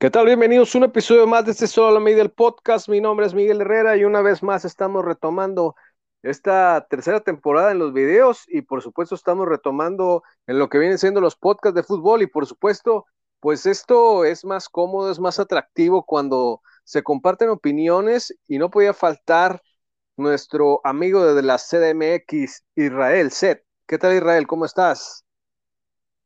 ¿Qué 0.00 0.08
tal? 0.08 0.24
Bienvenidos 0.24 0.74
a 0.74 0.78
un 0.78 0.84
episodio 0.84 1.26
más 1.26 1.44
de 1.44 1.50
este 1.50 1.66
Solo 1.66 1.92
la 1.92 2.00
Media 2.00 2.16
del 2.16 2.30
podcast. 2.30 2.88
Mi 2.88 3.02
nombre 3.02 3.26
es 3.26 3.34
Miguel 3.34 3.60
Herrera 3.60 3.98
y 3.98 4.04
una 4.04 4.22
vez 4.22 4.42
más 4.42 4.64
estamos 4.64 5.04
retomando 5.04 5.76
esta 6.22 6.86
tercera 6.88 7.20
temporada 7.20 7.70
en 7.70 7.80
los 7.80 7.92
videos 7.92 8.44
y 8.48 8.62
por 8.62 8.80
supuesto 8.80 9.14
estamos 9.14 9.46
retomando 9.46 10.22
en 10.46 10.58
lo 10.58 10.70
que 10.70 10.78
vienen 10.78 10.96
siendo 10.96 11.20
los 11.20 11.36
podcasts 11.36 11.74
de 11.74 11.82
fútbol 11.82 12.22
y 12.22 12.26
por 12.26 12.46
supuesto 12.46 13.04
pues 13.40 13.66
esto 13.66 14.24
es 14.24 14.42
más 14.42 14.70
cómodo, 14.70 15.10
es 15.10 15.20
más 15.20 15.38
atractivo 15.38 16.02
cuando 16.06 16.62
se 16.82 17.02
comparten 17.02 17.50
opiniones 17.50 18.34
y 18.48 18.56
no 18.56 18.70
podía 18.70 18.94
faltar 18.94 19.60
nuestro 20.16 20.80
amigo 20.82 21.34
de 21.34 21.42
la 21.42 21.58
CDMX, 21.58 22.64
Israel 22.74 23.30
Set. 23.32 23.66
¿Qué 23.86 23.98
tal 23.98 24.16
Israel? 24.16 24.46
¿Cómo 24.46 24.64
estás? 24.64 25.26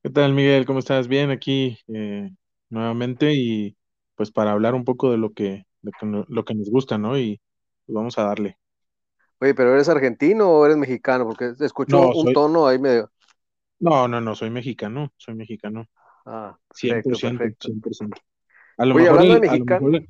¿Qué 0.01 0.11
tal 0.11 0.33
Miguel? 0.33 0.65
¿Cómo 0.65 0.79
estás? 0.79 1.09
Bien 1.09 1.33
aquí. 1.33 1.77
Eh 1.89 2.31
nuevamente 2.71 3.35
y 3.35 3.77
pues 4.15 4.31
para 4.31 4.53
hablar 4.53 4.75
un 4.75 4.85
poco 4.85 5.11
de 5.11 5.19
lo 5.19 5.33
que, 5.33 5.67
lo 6.03 6.45
que 6.45 6.55
nos 6.55 6.71
gusta, 6.71 6.99
¿no? 6.99 7.19
Y 7.19 7.41
pues, 7.87 7.95
vamos 7.95 8.19
a 8.19 8.25
darle. 8.25 8.59
Oye, 9.41 9.55
pero 9.55 9.75
¿eres 9.75 9.89
argentino 9.89 10.49
o 10.49 10.65
eres 10.65 10.77
mexicano? 10.77 11.27
Porque 11.27 11.53
escucho 11.61 12.11
un 12.11 12.33
tono 12.33 12.67
ahí 12.67 12.79
medio. 12.79 13.11
No, 13.81 14.09
no, 14.09 14.21
no, 14.21 14.35
soy 14.35 14.51
mexicano, 14.51 15.13
soy 15.17 15.35
mexicano. 15.35 15.87
Ah, 16.25 16.57
perfecto, 16.69 17.11
100%, 17.11 17.39
perfecto. 17.39 17.69
100%. 17.69 18.15
A 18.79 18.87
lo, 18.87 18.95
mejor 18.95 19.21
el, 19.23 20.09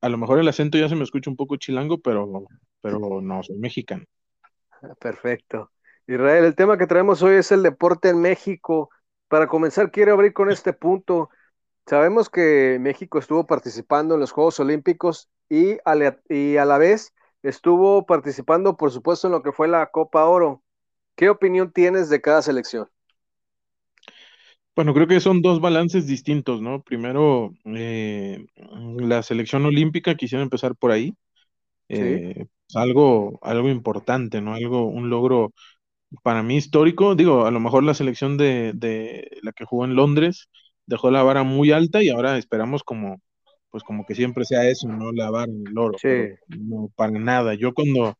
a, 0.00 0.08
lo 0.08 0.16
mejor, 0.16 0.38
el 0.38 0.48
acento 0.48 0.78
ya 0.78 0.88
se 0.88 0.94
me 0.94 1.02
escucha 1.02 1.28
un 1.28 1.36
poco 1.36 1.56
chilango, 1.56 1.98
pero, 1.98 2.46
pero 2.80 3.20
no, 3.20 3.42
soy 3.42 3.58
mexicano. 3.58 4.04
Perfecto. 5.00 5.70
Israel, 6.06 6.44
el 6.44 6.54
tema 6.54 6.78
que 6.78 6.86
traemos 6.86 7.22
hoy 7.22 7.34
es 7.34 7.50
el 7.52 7.62
deporte 7.62 8.08
en 8.08 8.20
México. 8.20 8.90
Para 9.28 9.48
comenzar, 9.48 9.90
quiero 9.90 10.12
abrir 10.12 10.32
con 10.32 10.50
este 10.50 10.72
punto. 10.72 11.30
Sabemos 11.86 12.28
que 12.28 12.78
México 12.80 13.20
estuvo 13.20 13.46
participando 13.46 14.14
en 14.14 14.20
los 14.20 14.32
Juegos 14.32 14.58
Olímpicos 14.58 15.28
y 15.48 15.76
a, 15.84 15.94
la, 15.94 16.18
y 16.28 16.56
a 16.56 16.64
la 16.64 16.78
vez 16.78 17.14
estuvo 17.44 18.04
participando, 18.06 18.76
por 18.76 18.90
supuesto, 18.90 19.28
en 19.28 19.32
lo 19.32 19.42
que 19.42 19.52
fue 19.52 19.68
la 19.68 19.86
Copa 19.86 20.24
Oro. 20.24 20.62
¿Qué 21.14 21.30
opinión 21.30 21.70
tienes 21.70 22.10
de 22.10 22.20
cada 22.20 22.42
selección? 22.42 22.88
Bueno, 24.74 24.92
creo 24.92 25.06
que 25.06 25.20
son 25.20 25.42
dos 25.42 25.60
balances 25.60 26.08
distintos, 26.08 26.60
¿no? 26.60 26.82
Primero, 26.82 27.52
eh, 27.64 28.44
la 28.98 29.22
selección 29.22 29.64
olímpica, 29.64 30.16
quisiera 30.16 30.42
empezar 30.42 30.74
por 30.74 30.90
ahí. 30.90 31.14
Eh, 31.88 32.46
algo, 32.74 33.38
algo 33.42 33.68
importante, 33.68 34.40
¿no? 34.40 34.54
Algo, 34.54 34.86
un 34.86 35.08
logro 35.08 35.52
para 36.22 36.42
mí 36.42 36.56
histórico. 36.56 37.14
Digo, 37.14 37.46
a 37.46 37.50
lo 37.52 37.60
mejor 37.60 37.84
la 37.84 37.94
selección 37.94 38.36
de, 38.36 38.72
de 38.74 39.38
la 39.42 39.52
que 39.52 39.64
jugó 39.64 39.84
en 39.84 39.94
Londres, 39.94 40.50
dejó 40.86 41.10
la 41.10 41.22
vara 41.22 41.42
muy 41.42 41.72
alta 41.72 42.02
y 42.02 42.08
ahora 42.08 42.38
esperamos 42.38 42.82
como, 42.82 43.20
pues 43.70 43.82
como 43.84 44.06
que 44.06 44.14
siempre 44.14 44.44
sea 44.44 44.68
eso, 44.68 44.88
¿no? 44.88 45.12
La 45.12 45.30
vara 45.30 45.50
en 45.50 45.66
el 45.66 45.78
oro. 45.78 45.98
No, 46.48 46.90
para 46.94 47.12
nada. 47.12 47.54
Yo 47.54 47.74
cuando, 47.74 48.14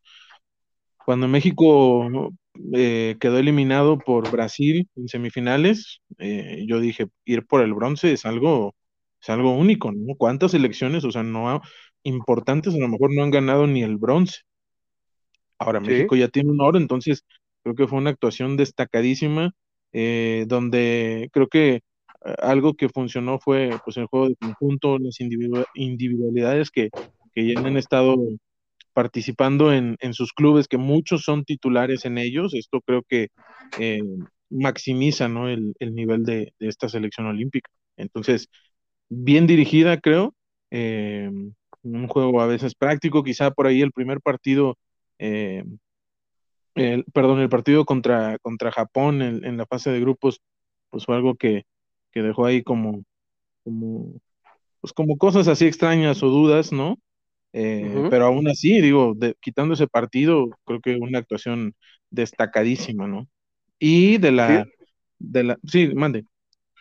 cuando 1.05 1.29
México 1.29 2.31
eh, 2.75 3.17
quedó 3.21 3.39
eliminado 3.39 3.99
por 3.99 4.31
Brasil 4.31 4.89
en 4.97 5.09
semifinales, 5.09 6.01
eh, 6.19 6.65
yo 6.67 6.81
dije, 6.81 7.07
ir 7.25 7.47
por 7.47 7.63
el 7.63 7.75
bronce 7.75 8.13
es 8.13 8.27
algo, 8.27 8.75
es 9.21 9.31
algo 9.31 9.57
único, 9.57 9.93
¿no? 9.93 10.15
¿Cuántas 10.17 10.55
elecciones, 10.55 11.05
o 11.05 11.13
sea, 11.13 11.23
no 11.23 11.63
importantes, 12.03 12.75
a 12.75 12.79
lo 12.79 12.89
mejor 12.89 13.15
no 13.15 13.23
han 13.23 13.31
ganado 13.31 13.67
ni 13.67 13.83
el 13.83 13.97
bronce? 13.97 14.41
Ahora 15.59 15.81
México 15.81 16.17
ya 16.17 16.29
tiene 16.29 16.51
un 16.51 16.61
oro, 16.61 16.79
entonces 16.79 17.25
creo 17.63 17.75
que 17.75 17.89
fue 17.89 17.99
una 17.99 18.11
actuación 18.11 18.57
destacadísima, 18.57 19.53
eh, 19.93 20.45
donde 20.47 21.31
creo 21.33 21.49
que 21.49 21.81
algo 22.39 22.75
que 22.75 22.89
funcionó 22.89 23.39
fue 23.39 23.71
pues 23.85 23.97
el 23.97 24.07
juego 24.07 24.29
de 24.29 24.37
conjunto, 24.37 24.99
las 24.99 25.19
individualidades 25.21 26.71
que, 26.71 26.91
que 27.33 27.55
ya 27.55 27.61
han 27.61 27.77
estado 27.77 28.17
participando 28.93 29.73
en, 29.73 29.97
en, 30.01 30.15
sus 30.15 30.33
clubes, 30.33 30.69
que 30.69 30.79
muchos 30.79 31.23
son 31.23 31.45
titulares 31.45 32.05
en 32.07 32.19
ellos. 32.19 32.55
Esto 32.55 32.81
creo 32.81 33.03
que 33.09 33.29
eh, 33.79 34.01
maximiza 34.51 35.29
¿no? 35.29 35.49
el, 35.49 35.75
el, 35.79 35.95
nivel 35.95 36.25
de, 36.25 36.55
de, 36.59 36.69
esta 36.69 36.89
selección 36.89 37.27
olímpica. 37.27 37.71
Entonces, 37.97 38.49
bien 39.09 39.47
dirigida, 39.47 40.01
creo. 40.01 40.35
Eh, 40.71 41.31
un 41.83 42.09
juego 42.09 42.41
a 42.41 42.47
veces 42.47 42.75
práctico, 42.75 43.23
quizá 43.23 43.51
por 43.51 43.67
ahí 43.67 43.83
el 43.83 43.93
primer 43.93 44.21
partido, 44.21 44.77
eh, 45.19 45.63
el, 46.75 47.05
perdón, 47.13 47.41
el 47.41 47.49
partido 47.49 47.85
contra, 47.85 48.39
contra 48.39 48.73
Japón 48.73 49.23
en, 49.23 49.45
en, 49.45 49.57
la 49.57 49.67
fase 49.67 49.91
de 49.91 50.01
grupos, 50.01 50.41
pues 50.91 51.05
fue 51.05 51.17
algo 51.17 51.37
que, 51.37 51.65
que 52.17 52.23
dejó 52.23 52.47
ahí 52.47 52.63
como, 52.63 53.05
como, 53.63 54.15
pues 54.81 54.95
como 54.95 55.19
cosas 55.19 55.49
así 55.49 55.67
extrañas 55.67 56.23
o 56.23 56.29
dudas, 56.29 56.73
¿no? 56.73 56.97
Eh, 57.53 58.07
pero 58.09 58.25
aún 58.25 58.49
así, 58.49 58.81
digo, 58.81 59.15
quitando 59.39 59.75
ese 59.75 59.87
partido, 59.87 60.49
creo 60.65 60.81
que 60.81 60.97
una 60.97 61.19
actuación 61.19 61.75
destacadísima, 62.09 63.07
¿no? 63.07 63.29
Y 63.79 64.17
de 64.17 64.33
la, 64.33 64.65
sí. 64.65 64.71
de 65.19 65.45
la, 65.45 65.59
sí, 65.67 65.95
mande. 65.95 66.25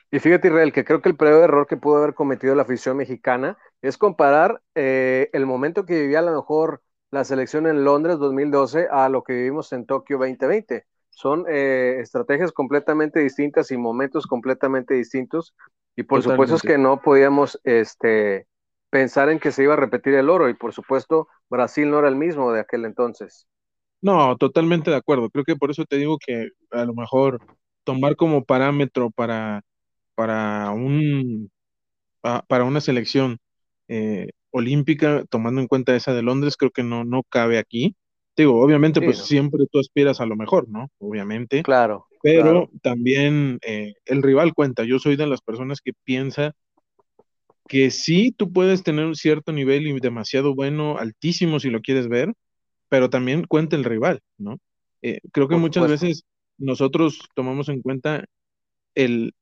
Y 0.09 0.19
fíjate, 0.19 0.47
Israel, 0.47 0.71
que 0.71 0.85
creo 0.85 1.01
que 1.01 1.09
el 1.09 1.17
peor 1.17 1.43
error 1.43 1.67
que 1.67 1.75
pudo 1.75 1.97
haber 1.97 2.13
cometido 2.13 2.55
la 2.55 2.61
afición 2.61 2.95
mexicana 2.95 3.57
es 3.81 3.97
comparar 3.97 4.61
eh, 4.73 5.29
el 5.33 5.45
momento 5.45 5.85
que 5.85 5.99
vivía 5.99 6.19
a 6.19 6.21
lo 6.21 6.33
mejor 6.33 6.81
la 7.11 7.25
selección 7.25 7.67
en 7.67 7.83
Londres 7.83 8.19
2012 8.19 8.87
a 8.89 9.09
lo 9.09 9.21
que 9.21 9.33
vivimos 9.33 9.73
en 9.73 9.85
Tokio 9.85 10.17
2020 10.17 10.85
son 11.15 11.45
eh, 11.47 11.99
estrategias 12.01 12.51
completamente 12.51 13.21
distintas 13.21 13.71
y 13.71 13.77
momentos 13.77 14.27
completamente 14.27 14.93
distintos. 14.93 15.55
Y 15.95 16.03
por 16.03 16.19
Totalmente. 16.19 16.33
supuesto 16.33 16.55
es 16.57 16.73
que 16.73 16.77
no 16.77 17.01
podíamos 17.01 17.59
este, 17.63 18.47
pensar 18.89 19.29
en 19.29 19.39
que 19.39 19.53
se 19.53 19.63
iba 19.63 19.73
a 19.73 19.77
repetir 19.77 20.13
el 20.15 20.29
oro. 20.29 20.49
Y 20.49 20.55
por 20.55 20.73
supuesto, 20.73 21.29
Brasil 21.49 21.89
no 21.89 21.99
era 21.99 22.09
el 22.09 22.17
mismo 22.17 22.51
de 22.51 22.59
aquel 22.59 22.83
entonces. 22.83 23.47
No, 24.01 24.35
totalmente 24.35 24.91
de 24.91 24.97
acuerdo. 24.97 25.29
Creo 25.29 25.45
que 25.45 25.55
por 25.55 25.71
eso 25.71 25.85
te 25.85 25.95
digo 25.95 26.17
que 26.19 26.49
a 26.71 26.83
lo 26.83 26.93
mejor 26.93 27.39
tomar 27.85 28.17
como 28.17 28.43
parámetro 28.43 29.09
para, 29.09 29.61
para, 30.15 30.71
un, 30.71 31.49
para 32.21 32.65
una 32.65 32.81
selección 32.81 33.37
eh, 33.87 34.31
olímpica, 34.51 35.23
tomando 35.29 35.61
en 35.61 35.67
cuenta 35.67 35.95
esa 35.95 36.13
de 36.13 36.23
Londres, 36.23 36.57
creo 36.57 36.71
que 36.71 36.83
no, 36.83 37.05
no 37.05 37.23
cabe 37.23 37.57
aquí. 37.57 37.95
Digo, 38.37 38.61
obviamente, 38.61 38.99
sí, 38.99 39.05
pues 39.05 39.19
¿no? 39.19 39.25
siempre 39.25 39.65
tú 39.71 39.79
aspiras 39.79 40.19
a 40.19 40.25
lo 40.25 40.35
mejor, 40.35 40.67
¿no? 40.69 40.89
Obviamente. 40.99 41.63
Claro. 41.63 42.07
Pero 42.21 42.41
claro. 42.41 42.69
también 42.81 43.59
eh, 43.65 43.93
el 44.05 44.21
rival 44.21 44.53
cuenta. 44.53 44.83
Yo 44.83 44.99
soy 44.99 45.15
de 45.15 45.27
las 45.27 45.41
personas 45.41 45.79
que 45.81 45.93
piensa 46.03 46.53
que 47.67 47.91
sí, 47.91 48.33
tú 48.35 48.51
puedes 48.51 48.83
tener 48.83 49.05
un 49.05 49.15
cierto 49.15 49.51
nivel 49.51 49.87
y 49.87 49.99
demasiado 49.99 50.53
bueno, 50.53 50.97
altísimo 50.97 51.59
si 51.59 51.69
lo 51.69 51.81
quieres 51.81 52.07
ver, 52.07 52.33
pero 52.89 53.09
también 53.09 53.45
cuenta 53.45 53.75
el 53.75 53.83
rival, 53.83 54.21
¿no? 54.37 54.59
Eh, 55.01 55.19
creo 55.31 55.47
que 55.47 55.55
Por 55.55 55.61
muchas 55.61 55.83
supuesto. 55.83 56.05
veces 56.05 56.25
nosotros 56.57 57.19
tomamos 57.35 57.69
en 57.69 57.81
cuenta 57.81 58.25
el, 58.93 59.33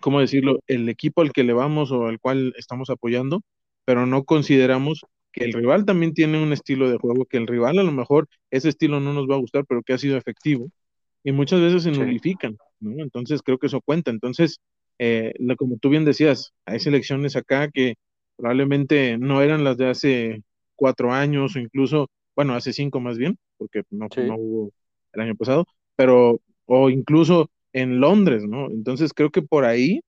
¿cómo 0.00 0.20
decirlo?, 0.20 0.60
el 0.66 0.88
equipo 0.88 1.22
al 1.22 1.32
que 1.32 1.44
le 1.44 1.52
vamos 1.52 1.92
o 1.92 2.06
al 2.06 2.18
cual 2.20 2.54
estamos 2.56 2.90
apoyando, 2.90 3.42
pero 3.84 4.06
no 4.06 4.24
consideramos 4.24 5.04
que 5.32 5.44
el 5.44 5.52
rival 5.52 5.84
también 5.84 6.14
tiene 6.14 6.42
un 6.42 6.52
estilo 6.52 6.90
de 6.90 6.98
juego, 6.98 7.24
que 7.24 7.36
el 7.36 7.46
rival 7.46 7.78
a 7.78 7.82
lo 7.82 7.92
mejor 7.92 8.28
ese 8.50 8.68
estilo 8.68 9.00
no 9.00 9.12
nos 9.12 9.28
va 9.28 9.36
a 9.36 9.40
gustar, 9.40 9.64
pero 9.66 9.82
que 9.82 9.92
ha 9.92 9.98
sido 9.98 10.16
efectivo, 10.16 10.70
y 11.22 11.32
muchas 11.32 11.60
veces 11.60 11.82
se 11.82 11.92
sí. 11.92 12.00
nulifican, 12.00 12.56
¿no? 12.80 13.02
Entonces 13.02 13.42
creo 13.42 13.58
que 13.58 13.66
eso 13.66 13.80
cuenta. 13.80 14.10
Entonces, 14.10 14.60
eh, 14.98 15.32
como 15.58 15.78
tú 15.78 15.90
bien 15.90 16.04
decías, 16.04 16.52
hay 16.64 16.80
selecciones 16.80 17.36
acá 17.36 17.70
que 17.70 17.94
probablemente 18.36 19.18
no 19.18 19.42
eran 19.42 19.64
las 19.64 19.76
de 19.76 19.90
hace 19.90 20.42
cuatro 20.76 21.12
años 21.12 21.56
o 21.56 21.58
incluso, 21.58 22.08
bueno, 22.34 22.54
hace 22.54 22.72
cinco 22.72 23.00
más 23.00 23.18
bien, 23.18 23.38
porque 23.58 23.82
no, 23.90 24.08
sí. 24.14 24.22
no 24.22 24.36
hubo 24.36 24.72
el 25.12 25.20
año 25.20 25.34
pasado, 25.36 25.66
pero, 25.96 26.40
o 26.64 26.88
incluso 26.88 27.50
en 27.72 28.00
Londres, 28.00 28.44
¿no? 28.44 28.70
Entonces 28.70 29.12
creo 29.12 29.30
que 29.30 29.42
por 29.42 29.64
ahí 29.64 30.00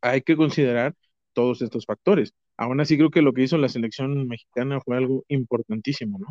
hay 0.00 0.22
que 0.22 0.36
considerar 0.36 0.94
todos 1.32 1.62
estos 1.62 1.86
factores 1.86 2.32
aún 2.60 2.78
así 2.78 2.96
creo 2.98 3.10
que 3.10 3.22
lo 3.22 3.32
que 3.32 3.42
hizo 3.42 3.56
la 3.56 3.70
selección 3.70 4.28
mexicana 4.28 4.80
fue 4.80 4.98
algo 4.98 5.24
importantísimo, 5.28 6.18
¿no? 6.18 6.26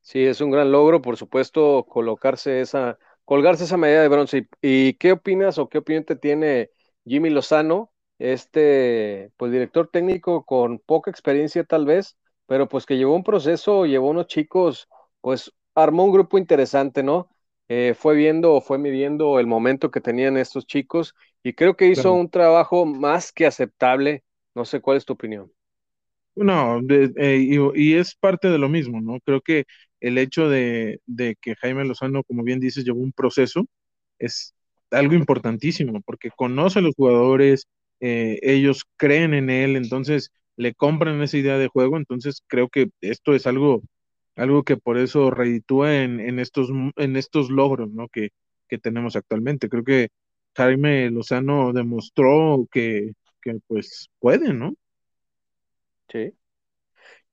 Sí, 0.00 0.24
es 0.24 0.40
un 0.40 0.50
gran 0.50 0.72
logro, 0.72 1.02
por 1.02 1.18
supuesto, 1.18 1.84
colocarse 1.86 2.62
esa, 2.62 2.98
colgarse 3.26 3.64
esa 3.64 3.76
medalla 3.76 4.00
de 4.00 4.08
bronce. 4.08 4.48
¿Y 4.62 4.94
qué 4.94 5.12
opinas 5.12 5.58
o 5.58 5.68
qué 5.68 5.78
opinión 5.78 6.04
te 6.04 6.16
tiene 6.16 6.70
Jimmy 7.04 7.28
Lozano, 7.28 7.92
este, 8.18 9.30
pues 9.36 9.52
director 9.52 9.90
técnico 9.92 10.44
con 10.46 10.78
poca 10.78 11.10
experiencia 11.10 11.64
tal 11.64 11.84
vez, 11.84 12.16
pero 12.46 12.66
pues 12.66 12.86
que 12.86 12.96
llevó 12.96 13.14
un 13.14 13.22
proceso, 13.22 13.84
llevó 13.84 14.08
unos 14.08 14.26
chicos, 14.26 14.88
pues 15.20 15.52
armó 15.74 16.04
un 16.04 16.12
grupo 16.12 16.38
interesante, 16.38 17.02
¿no? 17.02 17.28
Eh, 17.68 17.94
fue 17.94 18.14
viendo, 18.16 18.60
fue 18.62 18.78
midiendo 18.78 19.38
el 19.38 19.46
momento 19.46 19.90
que 19.90 20.00
tenían 20.00 20.38
estos 20.38 20.66
chicos 20.66 21.14
y 21.42 21.52
creo 21.54 21.76
que 21.76 21.88
hizo 21.88 22.02
claro. 22.02 22.14
un 22.14 22.30
trabajo 22.30 22.86
más 22.86 23.32
que 23.32 23.46
aceptable 23.46 24.24
no 24.54 24.64
sé 24.64 24.80
cuál 24.80 24.96
es 24.96 25.04
tu 25.04 25.12
opinión. 25.12 25.50
No, 26.34 26.80
de, 26.82 27.12
eh, 27.16 27.38
y, 27.38 27.58
y, 27.74 27.94
es 27.94 28.14
parte 28.14 28.48
de 28.48 28.58
lo 28.58 28.68
mismo, 28.68 29.00
¿no? 29.00 29.18
Creo 29.20 29.40
que 29.40 29.64
el 30.00 30.16
hecho 30.18 30.48
de, 30.48 31.00
de, 31.06 31.36
que 31.40 31.54
Jaime 31.56 31.84
Lozano, 31.84 32.22
como 32.24 32.42
bien 32.42 32.60
dices, 32.60 32.84
llevó 32.84 33.00
un 33.00 33.12
proceso, 33.12 33.66
es 34.18 34.54
algo 34.90 35.14
importantísimo, 35.14 36.00
porque 36.02 36.30
conoce 36.34 36.78
a 36.78 36.82
los 36.82 36.94
jugadores, 36.94 37.66
eh, 38.00 38.38
ellos 38.42 38.84
creen 38.96 39.34
en 39.34 39.50
él, 39.50 39.76
entonces 39.76 40.30
le 40.56 40.74
compran 40.74 41.20
esa 41.22 41.36
idea 41.36 41.58
de 41.58 41.68
juego, 41.68 41.96
entonces 41.96 42.42
creo 42.46 42.68
que 42.68 42.90
esto 43.00 43.34
es 43.34 43.46
algo, 43.46 43.82
algo 44.36 44.62
que 44.64 44.76
por 44.76 44.98
eso 44.98 45.30
reditúa 45.30 46.02
en, 46.02 46.20
en 46.20 46.38
estos, 46.38 46.70
en 46.96 47.16
estos 47.16 47.50
logros 47.50 47.90
¿no? 47.92 48.08
que, 48.08 48.30
que 48.68 48.78
tenemos 48.78 49.16
actualmente. 49.16 49.68
Creo 49.68 49.84
que 49.84 50.08
Jaime 50.56 51.10
Lozano 51.10 51.72
demostró 51.72 52.66
que, 52.70 53.12
que 53.42 53.58
pues 53.66 54.08
puede, 54.18 54.52
¿no? 54.52 54.74
Sí. 56.08 56.34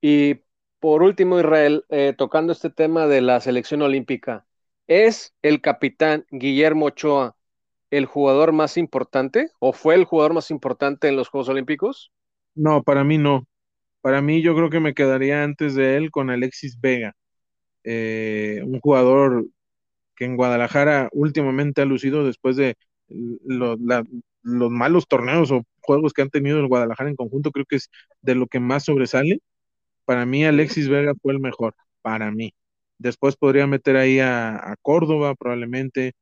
Y 0.01 0.35
por 0.79 1.03
último, 1.03 1.39
Israel, 1.39 1.85
eh, 1.89 2.13
tocando 2.17 2.53
este 2.53 2.69
tema 2.69 3.07
de 3.07 3.21
la 3.21 3.39
selección 3.41 3.81
olímpica, 3.81 4.45
¿es 4.87 5.33
el 5.41 5.61
capitán 5.61 6.25
Guillermo 6.31 6.87
Ochoa 6.87 7.35
el 7.91 8.05
jugador 8.05 8.51
más 8.51 8.77
importante 8.77 9.51
o 9.59 9.73
fue 9.73 9.95
el 9.95 10.05
jugador 10.05 10.33
más 10.33 10.51
importante 10.51 11.07
en 11.07 11.15
los 11.15 11.29
Juegos 11.29 11.49
Olímpicos? 11.49 12.11
No, 12.55 12.83
para 12.83 13.03
mí 13.03 13.17
no. 13.17 13.45
Para 14.01 14.21
mí 14.21 14.41
yo 14.41 14.55
creo 14.55 14.69
que 14.69 14.79
me 14.79 14.93
quedaría 14.93 15.43
antes 15.43 15.75
de 15.75 15.97
él 15.97 16.11
con 16.11 16.29
Alexis 16.29 16.79
Vega, 16.81 17.15
eh, 17.83 18.61
un 18.65 18.79
jugador 18.81 19.47
que 20.15 20.25
en 20.25 20.37
Guadalajara 20.37 21.09
últimamente 21.13 21.81
ha 21.81 21.85
lucido 21.85 22.25
después 22.25 22.55
de 22.57 22.75
los 23.09 24.71
malos 24.71 25.07
torneos 25.07 25.51
o 25.51 25.63
juegos 25.81 26.13
que 26.13 26.21
han 26.21 26.29
tenido 26.29 26.59
el 26.59 26.67
Guadalajara 26.67 27.09
en 27.09 27.15
conjunto, 27.15 27.51
creo 27.51 27.65
que 27.65 27.77
es 27.77 27.89
de 28.21 28.35
lo 28.35 28.47
que 28.47 28.59
más 28.59 28.85
sobresale. 28.85 29.39
Para 30.05 30.25
mí 30.25 30.45
Alexis 30.45 30.89
Vega 30.89 31.13
fue 31.21 31.33
el 31.33 31.39
mejor, 31.39 31.75
para 32.01 32.31
mí. 32.31 32.53
Después 32.97 33.35
podría 33.35 33.67
meter 33.67 33.97
ahí 33.97 34.19
a 34.19 34.75
Córdoba 34.81 35.35
probablemente, 35.35 36.13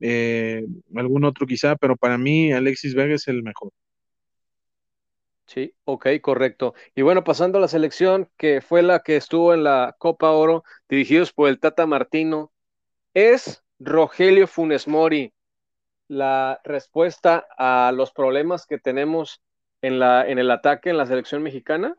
eh, 0.00 0.64
algún 0.96 1.24
otro 1.24 1.46
quizá, 1.46 1.76
pero 1.76 1.96
para 1.96 2.16
mí 2.18 2.52
Alexis 2.52 2.94
Vega 2.94 3.14
es 3.14 3.28
el 3.28 3.42
mejor. 3.42 3.70
Sí, 5.46 5.74
ok, 5.84 6.06
correcto. 6.22 6.74
Y 6.94 7.02
bueno, 7.02 7.24
pasando 7.24 7.58
a 7.58 7.60
la 7.60 7.68
selección, 7.68 8.30
que 8.36 8.60
fue 8.60 8.82
la 8.82 9.00
que 9.00 9.16
estuvo 9.16 9.52
en 9.52 9.64
la 9.64 9.96
Copa 9.98 10.30
Oro, 10.30 10.64
dirigidos 10.88 11.32
por 11.32 11.48
el 11.48 11.58
Tata 11.58 11.86
Martino, 11.86 12.52
¿es 13.14 13.62
Rogelio 13.78 14.46
Funes 14.46 14.86
Mori 14.86 15.34
la 16.10 16.60
respuesta 16.64 17.46
a 17.56 17.92
los 17.92 18.10
problemas 18.10 18.66
que 18.66 18.78
tenemos 18.78 19.40
en, 19.80 20.00
la, 20.00 20.28
en 20.28 20.40
el 20.40 20.50
ataque 20.50 20.90
en 20.90 20.96
la 20.96 21.06
selección 21.06 21.40
mexicana? 21.40 21.94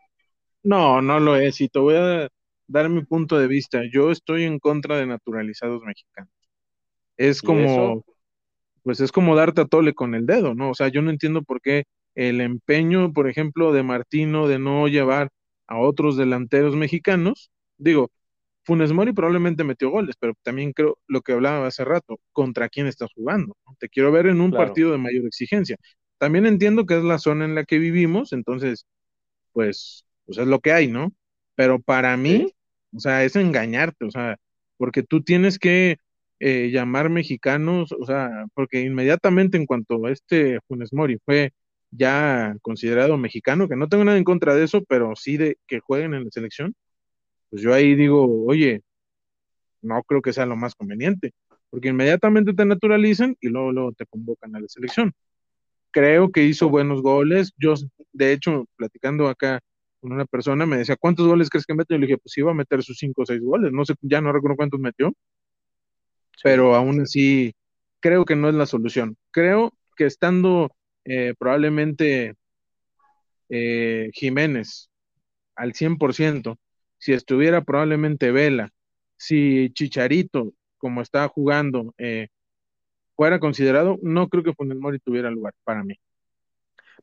No, 0.63 1.01
no 1.01 1.21
lo 1.21 1.37
es, 1.37 1.61
y 1.61 1.69
te 1.69 1.79
voy 1.79 1.95
a 1.95 2.27
dar 2.67 2.89
mi 2.89 3.05
punto 3.05 3.39
de 3.39 3.47
vista. 3.47 3.81
Yo 3.89 4.11
estoy 4.11 4.43
en 4.43 4.59
contra 4.59 4.97
de 4.97 5.05
naturalizados 5.05 5.81
mexicanos. 5.83 6.33
Es 7.15 7.41
como, 7.41 8.03
pues 8.83 8.99
es 8.99 9.13
como 9.13 9.33
darte 9.33 9.61
a 9.61 9.65
tole 9.65 9.93
con 9.93 10.13
el 10.13 10.25
dedo, 10.25 10.55
¿no? 10.55 10.71
O 10.71 10.73
sea, 10.73 10.89
yo 10.89 11.01
no 11.01 11.09
entiendo 11.09 11.41
por 11.41 11.61
qué 11.61 11.85
el 12.13 12.41
empeño, 12.41 13.13
por 13.13 13.29
ejemplo, 13.29 13.71
de 13.71 13.83
Martino 13.83 14.49
de 14.49 14.59
no 14.59 14.89
llevar 14.89 15.29
a 15.67 15.79
otros 15.79 16.17
delanteros 16.17 16.75
mexicanos, 16.75 17.49
digo, 17.77 18.11
Funes 18.63 18.93
Mori 18.93 19.13
probablemente 19.13 19.63
metió 19.63 19.89
goles, 19.89 20.15
pero 20.19 20.33
también 20.43 20.73
creo 20.73 20.99
lo 21.07 21.21
que 21.21 21.33
hablaba 21.33 21.67
hace 21.67 21.83
rato, 21.83 22.19
contra 22.31 22.69
quién 22.69 22.87
estás 22.87 23.09
jugando. 23.15 23.55
Te 23.79 23.89
quiero 23.89 24.11
ver 24.11 24.27
en 24.27 24.41
un 24.41 24.51
partido 24.51 24.91
de 24.91 24.97
mayor 24.97 25.25
exigencia. 25.25 25.77
También 26.17 26.45
entiendo 26.45 26.85
que 26.85 26.97
es 26.97 27.03
la 27.03 27.17
zona 27.17 27.45
en 27.45 27.55
la 27.55 27.65
que 27.65 27.79
vivimos, 27.79 28.33
entonces, 28.33 28.85
pues, 29.53 30.05
pues 30.25 30.37
es 30.37 30.47
lo 30.47 30.59
que 30.59 30.71
hay, 30.71 30.87
¿no? 30.87 31.11
Pero 31.55 31.81
para 31.81 32.15
mí, 32.17 32.53
o 32.95 32.99
sea, 32.99 33.23
es 33.23 33.35
engañarte, 33.35 34.05
o 34.05 34.11
sea, 34.11 34.37
porque 34.77 35.03
tú 35.03 35.23
tienes 35.23 35.57
que 35.59 35.97
eh, 36.39 36.69
llamar 36.71 37.09
mexicanos, 37.09 37.91
o 37.91 38.05
sea, 38.05 38.45
porque 38.53 38.81
inmediatamente 38.81 39.57
en 39.57 39.65
cuanto 39.65 40.07
este 40.07 40.59
Funes 40.67 40.93
Mori 40.93 41.17
fue 41.25 41.51
ya 41.91 42.55
considerado 42.61 43.17
mexicano, 43.17 43.67
que 43.67 43.75
no 43.75 43.89
tengo 43.89 44.03
nada 44.05 44.17
en 44.17 44.23
contra 44.23 44.55
de 44.55 44.63
eso, 44.63 44.83
pero 44.85 45.15
sí 45.15 45.37
de 45.37 45.57
que 45.67 45.79
jueguen 45.79 46.13
en 46.13 46.23
la 46.25 46.31
selección, 46.31 46.73
pues 47.51 47.61
yo 47.61 47.73
ahí 47.73 47.95
digo, 47.95 48.45
oye, 48.47 48.81
no 49.81 50.01
creo 50.03 50.21
que 50.21 50.33
sea 50.33 50.45
lo 50.45 50.55
más 50.55 50.73
conveniente, 50.73 51.33
porque 51.69 51.89
inmediatamente 51.89 52.53
te 52.53 52.65
naturalizan 52.65 53.35
y 53.41 53.49
luego, 53.49 53.71
luego 53.71 53.91
te 53.93 54.05
convocan 54.05 54.55
a 54.55 54.61
la 54.61 54.67
selección. 54.69 55.13
Creo 55.91 56.31
que 56.31 56.45
hizo 56.45 56.69
buenos 56.69 57.01
goles. 57.01 57.51
Yo, 57.57 57.73
de 58.13 58.33
hecho, 58.33 58.65
platicando 58.77 59.27
acá 59.27 59.59
con 59.99 60.13
una 60.13 60.25
persona, 60.25 60.65
me 60.65 60.77
decía, 60.77 60.95
¿cuántos 60.97 61.27
goles 61.27 61.49
crees 61.49 61.65
que 61.65 61.73
metió? 61.73 61.97
Y 61.97 61.99
le 61.99 62.07
dije, 62.07 62.17
pues 62.17 62.37
iba 62.37 62.51
a 62.51 62.55
meter 62.55 62.81
sus 62.83 62.97
cinco 62.97 63.23
o 63.23 63.25
seis 63.25 63.41
goles. 63.41 63.71
No 63.73 63.85
sé, 63.85 63.95
ya 64.01 64.21
no 64.21 64.31
recuerdo 64.31 64.55
cuántos 64.57 64.79
metió, 64.79 65.13
pero 66.43 66.75
aún 66.75 67.01
así 67.01 67.53
creo 67.99 68.25
que 68.25 68.35
no 68.35 68.49
es 68.49 68.55
la 68.55 68.65
solución. 68.65 69.17
Creo 69.31 69.73
que 69.97 70.05
estando 70.05 70.71
eh, 71.05 71.33
probablemente 71.37 72.35
eh, 73.49 74.09
Jiménez 74.13 74.89
al 75.55 75.73
100%, 75.73 76.57
si 77.01 77.13
estuviera 77.13 77.63
probablemente 77.63 78.31
Vela, 78.31 78.69
si 79.17 79.71
Chicharito, 79.73 80.53
como 80.77 81.01
está 81.01 81.27
jugando, 81.27 81.95
eh, 81.97 82.27
fuera 83.15 83.39
considerado, 83.39 83.97
no 84.03 84.29
creo 84.29 84.43
que 84.43 84.53
Funes 84.53 84.77
Mori 84.77 84.99
tuviera 84.99 85.31
lugar 85.31 85.55
para 85.63 85.83
mí. 85.83 85.95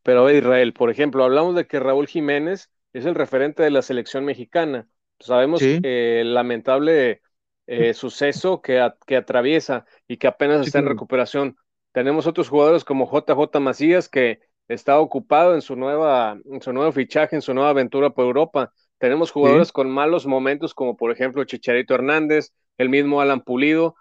Pero 0.05 0.31
Israel, 0.31 0.73
por 0.73 0.91
ejemplo, 0.91 1.25
hablamos 1.25 1.57
de 1.57 1.67
que 1.67 1.81
Raúl 1.81 2.07
Jiménez 2.07 2.71
es 2.93 3.07
el 3.07 3.17
referente 3.17 3.65
de 3.65 3.71
la 3.71 3.83
selección 3.83 4.25
mexicana. 4.25 4.89
Sabemos 5.19 5.61
que 5.61 6.23
lamentable 6.25 7.21
eh, 7.67 7.93
suceso 7.95 8.63
que, 8.63 8.89
que, 9.05 9.17
atraviesa 9.17 9.85
y 10.07 10.19
que 10.19 10.29
apenas 10.29 10.65
está 10.65 10.79
en 10.79 10.87
recuperación. 10.87 11.57
Tenemos 11.91 12.29
otros 12.29 12.49
jugadores 12.49 12.85
como 12.85 13.11
JJ 13.11 13.59
Macías 13.59 14.09
que 14.09 14.39
está 14.69 15.01
ocupado 15.01 15.57
en 15.57 15.63
su 15.63 15.75
nueva, 15.75 16.39
en 16.45 16.63
su 16.63 16.73
nuevo 16.73 16.93
fichaje, 16.93 17.35
en 17.35 17.43
su 17.43 17.53
nueva 17.53 17.71
aventura 17.71 18.11
por 18.11 18.27
Europa. 18.27 18.73
Tenemos 18.99 19.31
jugadores 19.31 19.73
con 19.73 19.91
malos 19.91 20.27
momentos 20.27 20.75
como 20.75 20.97
por 20.97 21.13
ejemplo 21.13 21.45
Chicharito 21.45 21.95
Hernández, 21.95 22.53
el 22.79 22.89
mismo 22.89 23.21
Alan 23.21 23.43
Pulido, 23.43 23.95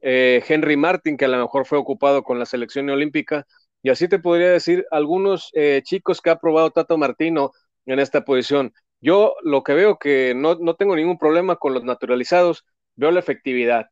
eh, 0.00 0.42
Henry 0.46 0.76
Martin 0.76 1.16
que 1.16 1.24
a 1.24 1.28
lo 1.28 1.38
mejor 1.38 1.66
fue 1.66 1.78
ocupado 1.78 2.22
con 2.22 2.38
la 2.38 2.46
selección 2.46 2.88
olímpica. 2.90 3.46
Y 3.82 3.90
así 3.90 4.08
te 4.08 4.18
podría 4.18 4.50
decir 4.50 4.86
algunos 4.90 5.50
eh, 5.54 5.82
chicos 5.84 6.20
que 6.20 6.30
ha 6.30 6.38
probado 6.38 6.70
Tato 6.70 6.96
Martino 6.98 7.52
en 7.86 7.98
esta 7.98 8.24
posición. 8.24 8.72
Yo 9.00 9.34
lo 9.42 9.64
que 9.64 9.74
veo 9.74 9.98
que 9.98 10.34
no, 10.36 10.54
no 10.56 10.76
tengo 10.76 10.94
ningún 10.94 11.18
problema 11.18 11.56
con 11.56 11.74
los 11.74 11.82
naturalizados, 11.82 12.64
veo 12.94 13.10
la 13.10 13.20
efectividad. 13.20 13.88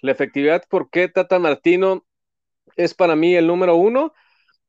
La 0.00 0.12
efectividad, 0.12 0.62
¿por 0.68 0.90
qué 0.90 1.08
Tata 1.08 1.38
Martino 1.38 2.04
es 2.76 2.94
para 2.94 3.16
mí 3.16 3.34
el 3.34 3.46
número 3.46 3.76
uno? 3.76 4.12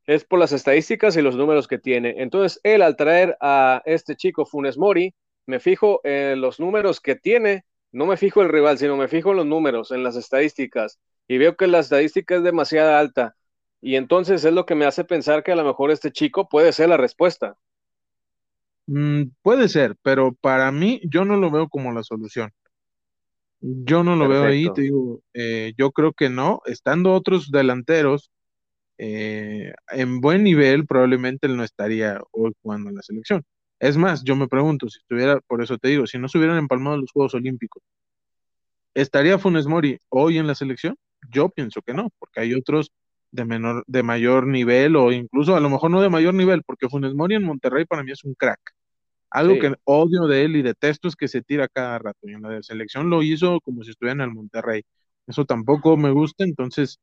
Es 0.06 0.26
por 0.26 0.40
las 0.40 0.52
estadísticas 0.52 1.16
y 1.16 1.22
los 1.22 1.36
números 1.36 1.68
que 1.68 1.78
tiene. 1.78 2.16
Entonces, 2.18 2.60
él 2.64 2.82
al 2.82 2.96
traer 2.96 3.38
a 3.40 3.82
este 3.86 4.16
chico 4.16 4.46
Funes 4.46 4.78
Mori, 4.78 5.14
me 5.46 5.60
fijo 5.60 6.02
en 6.04 6.42
los 6.42 6.60
números 6.60 7.00
que 7.00 7.16
tiene, 7.16 7.66
no 7.92 8.06
me 8.06 8.18
fijo 8.18 8.42
el 8.42 8.50
rival, 8.50 8.78
sino 8.78 8.98
me 8.98 9.08
fijo 9.08 9.32
en 9.32 9.38
los 9.38 9.46
números, 9.46 9.92
en 9.92 10.04
las 10.04 10.16
estadísticas, 10.16 11.00
y 11.28 11.38
veo 11.38 11.56
que 11.56 11.68
la 11.68 11.80
estadística 11.80 12.36
es 12.36 12.44
demasiado 12.44 12.96
alta. 12.96 13.36
Y 13.82 13.96
entonces 13.96 14.44
es 14.46 14.54
lo 14.54 14.66
que 14.66 14.76
me 14.76 14.86
hace 14.86 15.04
pensar 15.04 15.44
que 15.44 15.52
a 15.52 15.56
lo 15.56 15.64
mejor 15.66 15.92
este 15.92 16.12
chico 16.12 16.48
puede 16.48 16.72
ser 16.72 16.90
la 16.90 16.98
respuesta. 16.98 17.58
Mm, 18.88 19.24
puede 19.42 19.70
ser, 19.70 19.96
pero 20.02 20.34
para 20.34 20.72
mí 20.72 21.02
yo 21.04 21.26
no 21.26 21.38
lo 21.38 21.52
veo 21.52 21.68
como 21.70 21.92
la 21.92 22.04
solución. 22.04 22.52
Yo 23.60 24.04
no 24.04 24.18
lo 24.18 24.28
veo 24.28 24.44
ahí, 24.44 24.70
te 24.74 24.82
digo, 24.82 25.22
eh, 25.34 25.74
yo 25.78 25.92
creo 25.92 26.12
que 26.12 26.30
no. 26.30 26.62
Estando 26.66 27.14
otros 27.14 27.50
delanteros 27.50 28.30
eh, 28.98 29.74
en 29.90 30.20
buen 30.20 30.44
nivel, 30.44 30.86
probablemente 30.86 31.48
él 31.48 31.56
no 31.56 31.64
estaría 31.64 32.20
hoy 32.32 32.52
jugando 32.62 32.90
en 32.90 32.98
la 32.98 33.02
selección. 33.02 33.46
Es 33.84 33.98
más, 33.98 34.24
yo 34.24 34.38
me 34.38 34.48
pregunto, 34.48 34.88
si 34.88 35.00
estuviera, 35.00 35.42
por 35.42 35.62
eso 35.62 35.78
te 35.78 35.90
digo, 35.90 36.08
si 36.08 36.18
no 36.18 36.30
se 36.30 36.38
hubieran 36.38 36.58
empalmado 36.58 36.96
los 36.96 37.12
Juegos 37.12 37.34
Olímpicos, 37.34 37.84
¿estaría 38.94 39.38
Funes 39.38 39.68
Mori 39.68 40.00
hoy 40.08 40.38
en 40.38 40.48
la 40.48 40.56
selección? 40.56 40.96
Yo 41.30 41.50
pienso 41.50 41.82
que 41.82 41.94
no, 41.94 42.10
porque 42.18 42.40
hay 42.40 42.54
otros 42.54 42.94
de 43.32 43.44
menor, 43.44 43.84
de 43.86 44.02
mayor 44.02 44.48
nivel, 44.48 44.96
o 44.96 45.12
incluso 45.12 45.58
a 45.58 45.60
lo 45.60 45.70
mejor 45.70 45.92
no 45.92 46.02
de 46.02 46.08
mayor 46.08 46.34
nivel, 46.34 46.64
porque 46.66 46.88
Funes 46.88 47.14
Mori 47.14 47.36
en 47.36 47.44
Monterrey 47.44 47.84
para 47.84 48.04
mí 48.04 48.14
es 48.14 48.24
un 48.24 48.36
crack. 48.36 48.62
Algo 49.30 49.60
que 49.60 49.76
odio 49.84 50.28
de 50.28 50.46
él 50.46 50.56
y 50.56 50.62
detesto 50.62 51.10
es 51.10 51.18
que 51.18 51.28
se 51.28 51.42
tira 51.42 51.68
cada 51.68 52.00
rato. 52.00 52.20
Y 52.22 52.32
en 52.32 52.44
la 52.44 52.64
selección 52.64 53.10
lo 53.10 53.22
hizo 53.22 53.60
como 53.60 53.84
si 53.84 53.90
estuviera 53.90 54.14
en 54.14 54.30
el 54.30 54.34
Monterrey. 54.34 54.84
Eso 55.28 55.44
tampoco 55.44 55.98
me 55.98 56.12
gusta, 56.12 56.46
entonces 56.46 57.00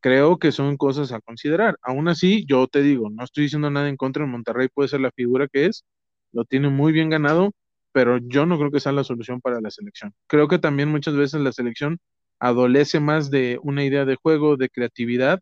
creo 0.00 0.40
que 0.40 0.50
son 0.50 0.76
cosas 0.76 1.12
a 1.12 1.20
considerar. 1.20 1.76
Aún 1.82 2.08
así, 2.08 2.44
yo 2.48 2.66
te 2.66 2.82
digo, 2.82 3.08
no 3.08 3.22
estoy 3.22 3.44
diciendo 3.44 3.70
nada 3.70 3.88
en 3.88 3.96
contra 3.96 4.24
de 4.24 4.32
Monterrey, 4.32 4.66
puede 4.66 4.88
ser 4.88 5.00
la 5.00 5.12
figura 5.12 5.46
que 5.46 5.66
es, 5.66 5.84
lo 6.32 6.44
tiene 6.44 6.68
muy 6.68 6.92
bien 6.92 7.10
ganado, 7.10 7.52
pero 7.92 8.18
yo 8.18 8.46
no 8.46 8.58
creo 8.58 8.70
que 8.70 8.80
sea 8.80 8.92
la 8.92 9.04
solución 9.04 9.40
para 9.40 9.60
la 9.60 9.70
selección. 9.70 10.14
Creo 10.26 10.48
que 10.48 10.58
también 10.58 10.88
muchas 10.90 11.16
veces 11.16 11.40
la 11.40 11.52
selección 11.52 11.98
adolece 12.38 13.00
más 13.00 13.30
de 13.30 13.58
una 13.62 13.84
idea 13.84 14.04
de 14.04 14.16
juego, 14.16 14.56
de 14.56 14.68
creatividad, 14.68 15.40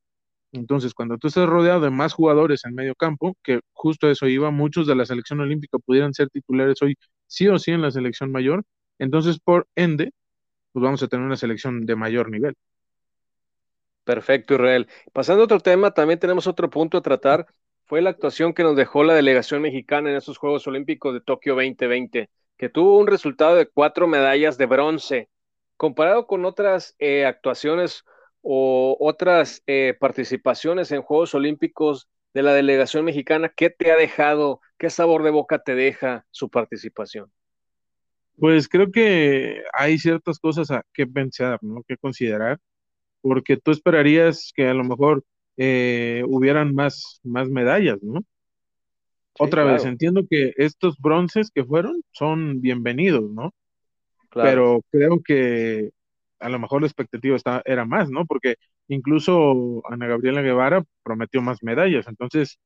entonces, 0.53 0.95
cuando 0.95 1.19
tú 1.19 1.29
estás 1.29 1.49
rodeado 1.49 1.81
de 1.81 1.91
más 1.91 2.13
jugadores 2.15 2.65
en 2.65 2.75
medio 2.75 2.95
campo, 2.95 3.37
que 3.43 3.61
justo 3.73 4.11
eso 4.11 4.27
iba, 4.27 4.51
muchos 4.51 4.87
de 4.87 4.95
la 4.95 5.05
selección 5.07 5.41
olímpica 5.41 5.79
pudieran 5.79 6.15
ser 6.15 6.29
titulares 6.31 6.81
hoy 6.83 6.97
sí 7.27 7.49
o 7.49 7.59
sí 7.59 7.73
en 7.73 7.83
la 7.83 7.91
selección 7.91 8.33
mayor, 8.33 8.65
entonces 8.99 9.39
por 9.39 9.67
ende, 9.75 10.13
pues 10.73 10.83
vamos 10.83 11.03
a 11.03 11.09
tener 11.09 11.27
una 11.27 11.37
selección 11.37 11.87
de 11.87 11.97
mayor 11.97 12.31
nivel. 12.31 12.55
Perfecto, 14.05 14.55
Israel. 14.55 14.87
Pasando 15.13 15.43
a 15.43 15.45
otro 15.47 15.61
tema, 15.61 15.93
también 15.93 16.19
tenemos 16.19 16.47
otro 16.47 16.71
punto 16.71 16.97
a 16.99 17.03
tratar, 17.03 17.47
fue 17.87 18.03
la 18.03 18.11
actuación 18.11 18.53
que 18.53 18.65
nos 18.65 18.77
dejó 18.77 19.05
la 19.05 19.15
delegación 19.15 19.63
mexicana 19.63 20.11
en 20.11 20.17
esos 20.17 20.39
Juegos 20.39 20.67
Olímpicos 20.67 21.15
de 21.15 21.21
Tokio 21.21 21.55
2020, 21.55 22.29
que 22.59 22.69
tuvo 22.69 22.99
un 22.99 23.07
resultado 23.07 23.55
de 23.55 23.67
cuatro 23.67 24.09
medallas 24.09 24.59
de 24.59 24.67
bronce. 24.67 25.29
Comparado 25.77 26.27
con 26.27 26.45
otras 26.45 26.97
eh, 26.99 27.25
actuaciones 27.25 28.05
o 28.43 28.97
otras 28.99 29.63
eh, 29.67 29.95
participaciones 29.99 30.91
en 30.91 31.03
Juegos 31.03 31.35
Olímpicos 31.35 32.09
de 32.35 32.43
la 32.43 32.55
delegación 32.55 33.05
mexicana, 33.05 33.53
¿qué 33.55 33.71
te 33.71 33.93
ha 33.93 33.97
dejado? 33.97 34.61
¿Qué 34.79 34.91
sabor 34.91 35.23
de 35.23 35.31
boca 35.31 35.61
te 35.61 35.75
deja 35.75 36.27
su 36.31 36.51
participación? 36.51 37.31
Pues 38.37 38.69
creo 38.69 38.91
que 38.91 39.63
hay 39.73 39.99
ciertas 39.99 40.39
cosas 40.39 40.71
a 40.71 40.83
que 40.93 41.07
pensar, 41.07 41.59
¿no? 41.63 41.83
Que 41.87 41.97
considerar, 41.97 42.59
porque 43.23 43.57
tú 43.57 43.71
esperarías 43.71 44.53
que 44.55 44.67
a 44.67 44.75
lo 44.75 44.85
mejor 44.85 45.25
eh, 45.57 46.23
hubieran 46.27 46.75
más, 46.75 47.21
más 47.23 47.49
medallas, 47.49 48.03
¿no? 48.03 48.21
Otra 49.39 49.65
vez, 49.65 49.85
entiendo 49.85 50.23
que 50.29 50.55
estos 50.57 50.99
bronces 50.99 51.51
que 51.51 51.65
fueron 51.65 52.03
son 52.13 52.61
bienvenidos, 52.63 53.31
¿no? 53.31 53.53
Pero 54.31 54.81
creo 54.91 55.23
que 55.23 55.91
a 56.41 56.49
lo 56.49 56.59
mejor 56.59 56.83
la 56.83 56.87
expectativa 56.87 57.37
está, 57.37 57.63
era 57.65 57.85
más, 57.85 58.11
¿no? 58.11 58.25
Porque 58.25 58.57
incluso 58.89 59.83
Ana 59.91 60.07
Gabriela 60.07 60.43
Guevara 60.43 60.85
prometió 61.03 61.43
más 61.43 61.63
medallas. 61.63 62.07
Entonces, 62.09 62.59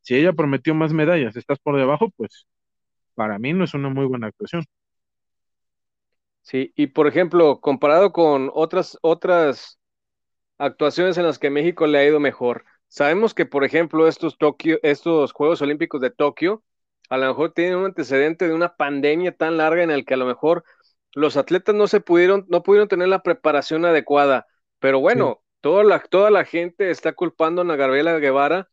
si 0.00 0.16
ella 0.16 0.32
prometió 0.32 0.74
más 0.74 0.92
medallas, 0.92 1.36
estás 1.36 1.58
por 1.58 1.76
debajo, 1.76 2.10
pues 2.16 2.46
para 3.14 3.38
mí 3.38 3.52
no 3.52 3.64
es 3.64 3.74
una 3.74 3.88
muy 3.88 4.06
buena 4.06 4.28
actuación. 4.28 4.64
Sí, 6.42 6.72
y 6.74 6.88
por 6.88 7.06
ejemplo, 7.06 7.60
comparado 7.60 8.12
con 8.12 8.50
otras, 8.52 8.98
otras 9.00 9.78
actuaciones 10.58 11.18
en 11.18 11.24
las 11.24 11.38
que 11.38 11.50
México 11.50 11.86
le 11.86 11.98
ha 11.98 12.04
ido 12.04 12.20
mejor, 12.20 12.64
sabemos 12.88 13.34
que, 13.34 13.46
por 13.46 13.64
ejemplo, 13.64 14.08
estos, 14.08 14.38
Tokio, 14.38 14.78
estos 14.82 15.32
Juegos 15.32 15.62
Olímpicos 15.62 16.00
de 16.00 16.10
Tokio, 16.10 16.62
a 17.08 17.18
lo 17.18 17.26
mejor 17.26 17.52
tienen 17.52 17.76
un 17.76 17.86
antecedente 17.86 18.48
de 18.48 18.54
una 18.54 18.76
pandemia 18.76 19.32
tan 19.36 19.56
larga 19.56 19.82
en 19.82 19.90
el 19.90 20.04
que 20.04 20.14
a 20.14 20.18
lo 20.18 20.26
mejor 20.26 20.64
los 21.14 21.36
atletas 21.36 21.74
no 21.74 21.86
se 21.86 22.00
pudieron, 22.00 22.46
no 22.48 22.62
pudieron 22.62 22.88
tener 22.88 23.08
la 23.08 23.22
preparación 23.22 23.84
adecuada. 23.84 24.46
Pero 24.78 25.00
bueno, 25.00 25.42
toda, 25.60 25.84
la, 25.84 26.00
toda 26.00 26.30
la 26.30 26.44
gente 26.44 26.90
está 26.90 27.12
culpando 27.12 27.60
a 27.60 27.64
Ana 27.64 27.76
Gabriela 27.76 28.18
Guevara 28.18 28.68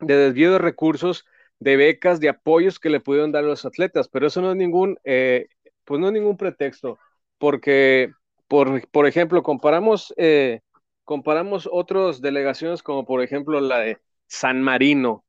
de 0.00 0.16
desvío 0.16 0.52
de 0.52 0.58
recursos, 0.58 1.26
de 1.58 1.76
becas, 1.76 2.20
de 2.20 2.28
apoyos 2.28 2.78
que 2.78 2.90
le 2.90 3.00
pudieron 3.00 3.32
dar 3.32 3.44
a 3.44 3.48
los 3.48 3.64
atletas, 3.64 4.08
pero 4.08 4.26
eso 4.26 4.40
no 4.40 4.50
es 4.52 4.56
ningún, 4.56 4.98
eh, 5.04 5.48
pues 5.84 6.00
no 6.00 6.08
es 6.08 6.12
ningún 6.12 6.36
pretexto, 6.36 6.98
porque, 7.38 8.12
por, 8.46 8.86
por 8.88 9.06
ejemplo, 9.06 9.42
comparamos, 9.42 10.14
eh, 10.16 10.60
comparamos 11.08 11.66
otras 11.72 12.20
delegaciones 12.20 12.82
como 12.82 13.06
por 13.06 13.22
ejemplo 13.22 13.62
la 13.62 13.78
de 13.78 13.96
San 14.26 14.60
Marino, 14.60 15.24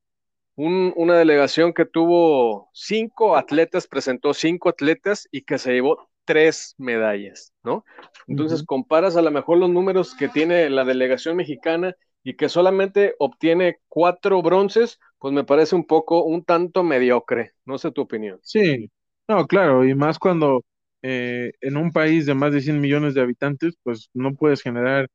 una 0.54 1.16
delegación 1.16 1.72
que 1.72 1.86
tuvo 1.86 2.68
cinco 2.74 3.34
atletas, 3.34 3.86
presentó 3.86 4.34
cinco 4.34 4.68
atletas 4.68 5.26
y 5.32 5.40
que 5.40 5.56
se 5.56 5.72
llevó 5.72 6.10
tres 6.26 6.74
medallas, 6.76 7.54
¿no? 7.62 7.86
Entonces 8.28 8.62
comparas 8.62 9.16
a 9.16 9.22
lo 9.22 9.30
mejor 9.30 9.56
los 9.56 9.70
números 9.70 10.14
que 10.14 10.28
tiene 10.28 10.68
la 10.68 10.84
delegación 10.84 11.34
mexicana 11.36 11.96
y 12.22 12.36
que 12.36 12.50
solamente 12.50 13.14
obtiene 13.18 13.78
cuatro 13.88 14.42
bronces, 14.42 15.00
pues 15.18 15.32
me 15.32 15.44
parece 15.44 15.76
un 15.76 15.86
poco, 15.86 16.24
un 16.24 16.44
tanto 16.44 16.82
mediocre. 16.82 17.54
No 17.64 17.78
sé 17.78 17.90
tu 17.90 18.02
opinión. 18.02 18.38
Sí, 18.42 18.90
no, 19.28 19.46
claro, 19.46 19.86
y 19.86 19.94
más 19.94 20.18
cuando 20.18 20.62
eh, 21.00 21.52
en 21.62 21.78
un 21.78 21.90
país 21.90 22.26
de 22.26 22.34
más 22.34 22.52
de 22.52 22.60
100 22.60 22.82
millones 22.82 23.14
de 23.14 23.22
habitantes, 23.22 23.76
pues 23.82 24.10
no 24.12 24.34
puedes 24.34 24.60
generar 24.60 25.08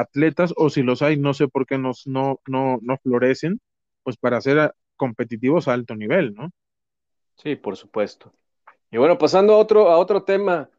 atletas, 0.00 0.52
o 0.56 0.70
si 0.70 0.82
los 0.82 1.02
hay, 1.02 1.16
no 1.16 1.34
sé 1.34 1.48
por 1.48 1.66
qué 1.66 1.78
nos, 1.78 2.06
no, 2.06 2.40
no, 2.46 2.78
no 2.82 2.96
florecen, 2.98 3.60
pues 4.02 4.16
para 4.16 4.40
ser 4.40 4.74
competitivos 4.96 5.68
a 5.68 5.74
alto 5.74 5.94
nivel, 5.94 6.34
¿no? 6.34 6.50
Sí, 7.36 7.56
por 7.56 7.76
supuesto. 7.76 8.32
Y 8.90 8.98
bueno, 8.98 9.18
pasando 9.18 9.54
a 9.54 9.58
otro, 9.58 9.88
a 9.90 9.98
otro 9.98 10.24
tema, 10.24 10.70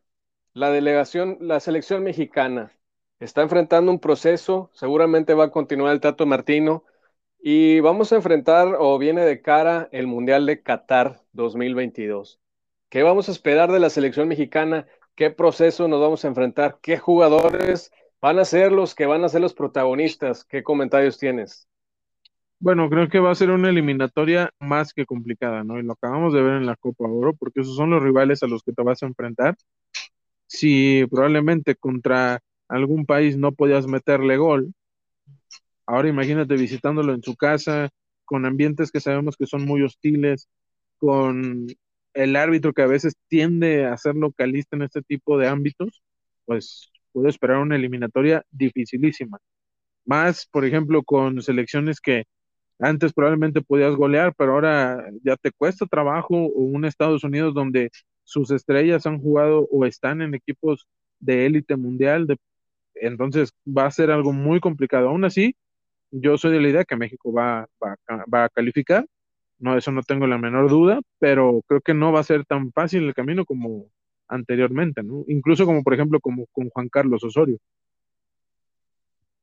la 0.54 0.72
delegación, 0.72 1.38
la 1.42 1.60
selección 1.60 2.04
mexicana 2.04 2.74
está 3.20 3.42
enfrentando 3.42 3.92
un 3.92 4.00
proceso, 4.00 4.70
seguramente 4.74 5.34
va 5.34 5.46
a 5.46 5.52
continuar 5.52 5.94
el 5.94 6.02
Tato 6.02 6.26
Martino, 6.26 6.84
y 7.42 7.80
vamos 7.80 8.12
a 8.12 8.18
enfrentar 8.18 8.76
o 8.80 8.98
viene 8.98 9.26
de 9.26 9.42
cara 9.42 9.88
el 9.92 10.08
Mundial 10.08 10.46
de 10.46 10.62
Qatar 10.62 11.22
2022. 11.32 12.40
¿Qué 12.90 13.04
vamos 13.04 13.30
a 13.30 13.32
esperar 13.32 13.72
de 13.72 13.80
la 13.80 13.90
selección 13.90 14.28
mexicana? 14.28 14.88
¿Qué 15.16 15.30
proceso 15.30 15.88
nos 15.88 16.02
vamos 16.02 16.26
a 16.26 16.28
enfrentar? 16.28 16.80
¿Qué 16.82 16.98
jugadores 16.98 17.92
van 18.22 18.40
a 18.40 18.46
ser 18.46 18.72
los 18.72 18.96
que 18.96 19.06
van 19.06 19.24
a 19.24 19.30
ser 19.30 19.42
los 19.42 19.54
protagonistas? 19.54 20.44
¿Qué 20.46 20.64
comentarios 20.64 21.18
tienes? 21.18 21.68
Bueno, 22.60 22.90
creo 22.90 23.08
que 23.08 23.20
va 23.20 23.32
a 23.32 23.36
ser 23.36 23.52
una 23.52 23.70
eliminatoria 23.70 24.52
más 24.60 24.94
que 24.94 25.06
complicada, 25.06 25.64
¿no? 25.64 25.80
Y 25.80 25.84
lo 25.84 25.94
acabamos 25.94 26.34
de 26.34 26.42
ver 26.42 26.56
en 26.56 26.66
la 26.66 26.76
Copa 26.76 27.06
Oro, 27.06 27.34
porque 27.34 27.62
esos 27.62 27.78
son 27.78 27.92
los 27.92 28.04
rivales 28.04 28.44
a 28.44 28.48
los 28.48 28.64
que 28.64 28.74
te 28.74 28.84
vas 28.84 29.02
a 29.02 29.06
enfrentar. 29.06 29.56
Si 30.46 31.06
probablemente 31.10 31.76
contra 31.76 32.42
algún 32.68 33.06
país 33.06 33.38
no 33.38 33.54
podías 33.54 33.88
meterle 33.88 34.36
gol, 34.38 34.74
ahora 35.86 36.10
imagínate 36.10 36.56
visitándolo 36.56 37.14
en 37.14 37.24
su 37.24 37.36
casa, 37.38 37.90
con 38.26 38.46
ambientes 38.46 38.92
que 38.92 39.00
sabemos 39.00 39.38
que 39.38 39.48
son 39.48 39.66
muy 39.66 39.82
hostiles, 39.82 40.50
con 40.98 41.68
el 42.14 42.36
árbitro 42.36 42.74
que 42.74 42.82
a 42.82 42.88
veces 42.88 43.16
tiende 43.28 43.86
a 43.86 43.98
ser 43.98 44.16
localista 44.16 44.76
en 44.76 44.84
este 44.84 45.02
tipo 45.02 45.38
de 45.38 45.48
ámbitos, 45.48 46.04
pues 46.46 46.92
puedo 47.12 47.28
esperar 47.28 47.58
una 47.58 47.76
eliminatoria 47.76 48.44
dificilísima. 48.52 49.40
Más, 50.06 50.48
por 50.52 50.66
ejemplo, 50.66 51.04
con 51.04 51.42
selecciones 51.42 52.00
que 52.02 52.26
antes 52.80 53.14
probablemente 53.14 53.62
podías 53.62 53.96
golear, 53.96 54.34
pero 54.36 54.54
ahora 54.54 55.06
ya 55.24 55.36
te 55.36 55.52
cuesta 55.52 55.86
trabajo 55.86 56.36
o 56.36 56.62
un 56.62 56.86
Estados 56.86 57.24
Unidos 57.24 57.54
donde 57.54 57.92
sus 58.24 58.52
estrellas 58.52 59.06
han 59.06 59.20
jugado 59.20 59.68
o 59.72 59.86
están 59.86 60.22
en 60.22 60.34
equipos 60.36 60.88
de 61.20 61.46
élite 61.46 61.76
mundial, 61.76 62.28
entonces 62.96 63.52
va 63.66 63.86
a 63.86 63.92
ser 63.92 64.12
algo 64.12 64.34
muy 64.34 64.60
complicado. 64.60 65.10
Aún 65.10 65.26
así, 65.26 65.56
yo 66.12 66.38
soy 66.38 66.52
de 66.54 66.62
la 66.62 66.70
idea 66.70 66.86
que 66.86 66.96
México 66.96 67.34
va, 67.34 67.68
va, 67.84 68.44
a 68.46 68.50
calificar, 68.50 69.06
no, 69.60 69.78
eso 69.78 69.92
no 69.92 70.02
tengo 70.04 70.28
la 70.28 70.38
menor 70.38 70.70
duda, 70.70 71.02
pero 71.20 71.62
creo 71.68 71.82
que 71.82 71.94
no 71.94 72.12
va 72.12 72.22
a 72.22 72.24
ser 72.24 72.46
tan 72.46 72.72
fácil 72.72 73.04
el 73.04 73.14
camino 73.14 73.46
como 73.46 73.88
anteriormente, 74.30 75.04
¿no? 75.04 75.26
Incluso 75.28 75.66
como 75.66 75.84
por 75.84 75.94
ejemplo 75.94 76.20
como 76.20 76.46
con 76.54 76.70
Juan 76.70 76.90
Carlos 76.90 77.24
Osorio. 77.24 77.58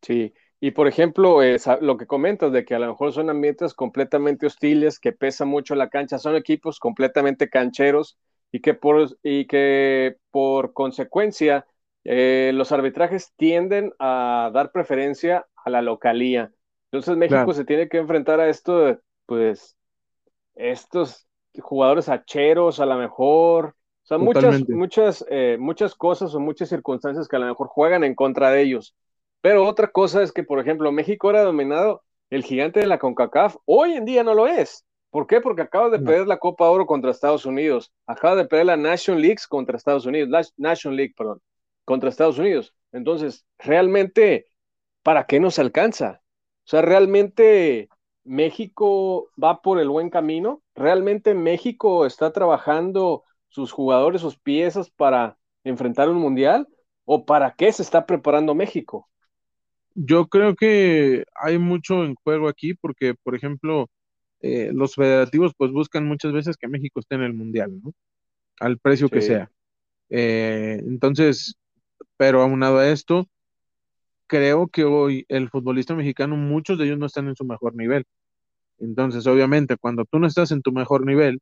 Sí, 0.01 0.33
y 0.61 0.71
por 0.71 0.89
ejemplo, 0.89 1.41
lo 1.81 1.97
que 1.97 2.07
comentas 2.07 2.53
de 2.53 2.65
que 2.65 2.75
a 2.75 2.79
lo 2.79 2.87
mejor 2.87 3.13
son 3.13 3.29
ambientes 3.29 3.75
completamente 3.75 4.47
hostiles, 4.47 4.99
que 4.99 5.13
pesa 5.13 5.45
mucho 5.45 5.75
la 5.75 5.91
cancha, 5.91 6.19
son 6.19 6.37
equipos 6.37 6.79
completamente 6.79 7.51
cancheros 7.51 8.19
y 8.51 8.61
que 8.61 8.75
por, 8.75 9.19
y 9.23 9.47
que 9.47 10.17
por 10.31 10.73
consecuencia 10.73 11.67
eh, 12.05 12.53
los 12.55 12.73
arbitrajes 12.73 13.33
tienden 13.37 13.93
a 13.99 14.51
dar 14.55 14.73
preferencia 14.73 15.47
a 15.57 15.71
la 15.71 15.83
localía. 15.83 16.53
Entonces 16.91 17.17
México 17.17 17.53
se 17.53 17.65
tiene 17.65 17.89
que 17.89 17.99
enfrentar 17.99 18.41
a 18.41 18.49
esto, 18.49 18.99
pues, 19.27 19.77
estos 20.55 21.27
jugadores 21.59 22.09
hacheros 22.09 22.81
a 22.81 22.87
lo 22.87 22.97
mejor, 22.97 23.75
o 24.07 24.09
sea, 24.09 24.19
muchas, 24.19 24.69
muchas, 24.69 25.27
eh, 25.29 25.57
muchas 25.59 25.97
cosas 25.97 26.33
o 26.33 26.39
muchas 26.39 26.69
circunstancias 26.69 27.27
que 27.27 27.35
a 27.35 27.41
lo 27.41 27.47
mejor 27.47 27.67
juegan 27.67 28.05
en 28.05 28.15
contra 28.15 28.53
de 28.53 28.63
ellos. 28.63 28.95
Pero 29.41 29.67
otra 29.67 29.89
cosa 29.89 30.23
es 30.23 30.31
que, 30.31 30.45
por 30.45 30.61
ejemplo, 30.61 30.93
México 30.93 31.29
era 31.29 31.43
dominado 31.43 32.05
el 32.31 32.45
gigante 32.45 32.79
de 32.79 32.87
la 32.87 33.01
CONCACAF, 33.01 33.57
hoy 33.65 33.95
en 33.95 34.05
día 34.05 34.23
no 34.23 34.35
lo 34.35 34.47
es. 34.47 34.85
¿Por 35.11 35.27
qué? 35.27 35.41
Porque 35.41 35.63
acaba 35.63 35.91
de 35.91 35.99
perder 35.99 36.29
la 36.29 36.39
Copa 36.39 36.71
Oro 36.71 36.87
contra 36.87 37.11
Estados 37.11 37.47
Unidos, 37.47 37.93
acaba 38.07 38.37
de 38.37 38.45
perder 38.45 38.67
la 38.67 38.77
National 38.77 39.23
League 39.23 39.39
contra 39.49 39.77
Estados 39.77 40.07
Unidos, 40.07 40.29
la 40.29 40.47
National 40.57 40.97
League, 40.97 41.15
perdón, 41.17 41.43
contra 41.85 42.09
Estados 42.09 42.39
Unidos. 42.39 42.75
Entonces, 42.93 43.45
realmente, 43.59 44.47
¿para 45.03 45.27
qué 45.27 45.41
nos 45.41 45.59
alcanza? 45.59 46.21
O 46.65 46.69
sea, 46.69 46.83
realmente 46.83 47.89
México 48.23 49.31
va 49.43 49.63
por 49.63 49.81
el 49.81 49.89
buen 49.89 50.11
camino. 50.11 50.63
Realmente 50.77 51.35
México 51.35 52.07
está 52.07 52.33
trabajando 52.33 53.25
sus 53.57 53.73
jugadores, 53.73 54.21
sus 54.21 54.39
piezas 54.39 54.91
para 54.91 55.39
enfrentar 55.65 56.11
un 56.11 56.19
mundial. 56.19 56.69
¿O 57.07 57.25
para 57.25 57.55
qué 57.55 57.73
se 57.73 57.83
está 57.83 58.05
preparando 58.05 58.55
México? 58.55 59.09
Yo 59.95 60.27
creo 60.27 60.55
que 60.55 61.25
hay 61.35 61.57
mucho 61.57 62.05
en 62.05 62.17
juego 62.17 62.49
aquí 62.49 62.75
porque, 62.75 63.15
por 63.15 63.35
ejemplo, 63.35 63.89
eh, 64.41 64.71
los 64.75 64.95
federativos 64.95 65.53
pues 65.57 65.71
buscan 65.71 66.07
muchas 66.07 66.33
veces 66.33 66.57
que 66.57 66.69
México 66.69 67.01
esté 67.01 67.15
en 67.15 67.23
el 67.23 67.33
mundial, 67.33 67.81
¿no? 67.83 67.93
Al 68.61 68.79
precio 68.79 69.09
que 69.09 69.23
sea. 69.23 69.51
Eh, 70.11 70.83
entonces, 70.85 71.55
pero 72.19 72.43
aunado 72.43 72.79
a 72.79 72.89
esto, 72.91 73.27
creo 74.27 74.67
que 74.69 74.85
hoy 74.85 75.25
el 75.29 75.49
futbolista 75.49 75.95
mexicano, 75.95 76.37
muchos 76.37 76.77
de 76.77 76.85
ellos 76.85 76.99
no 76.99 77.07
están 77.07 77.29
en 77.29 77.37
su 77.37 77.45
mejor 77.45 77.75
nivel. 77.75 78.05
Entonces, 78.79 79.27
obviamente, 79.27 79.77
cuando 79.79 80.05
tú 80.05 80.19
no 80.19 80.27
estás 80.27 80.51
en 80.51 80.61
tu 80.61 80.73
mejor 80.73 81.07
nivel, 81.07 81.41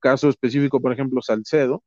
caso 0.00 0.28
específico, 0.28 0.80
por 0.80 0.92
ejemplo, 0.92 1.20
Salcedo, 1.22 1.82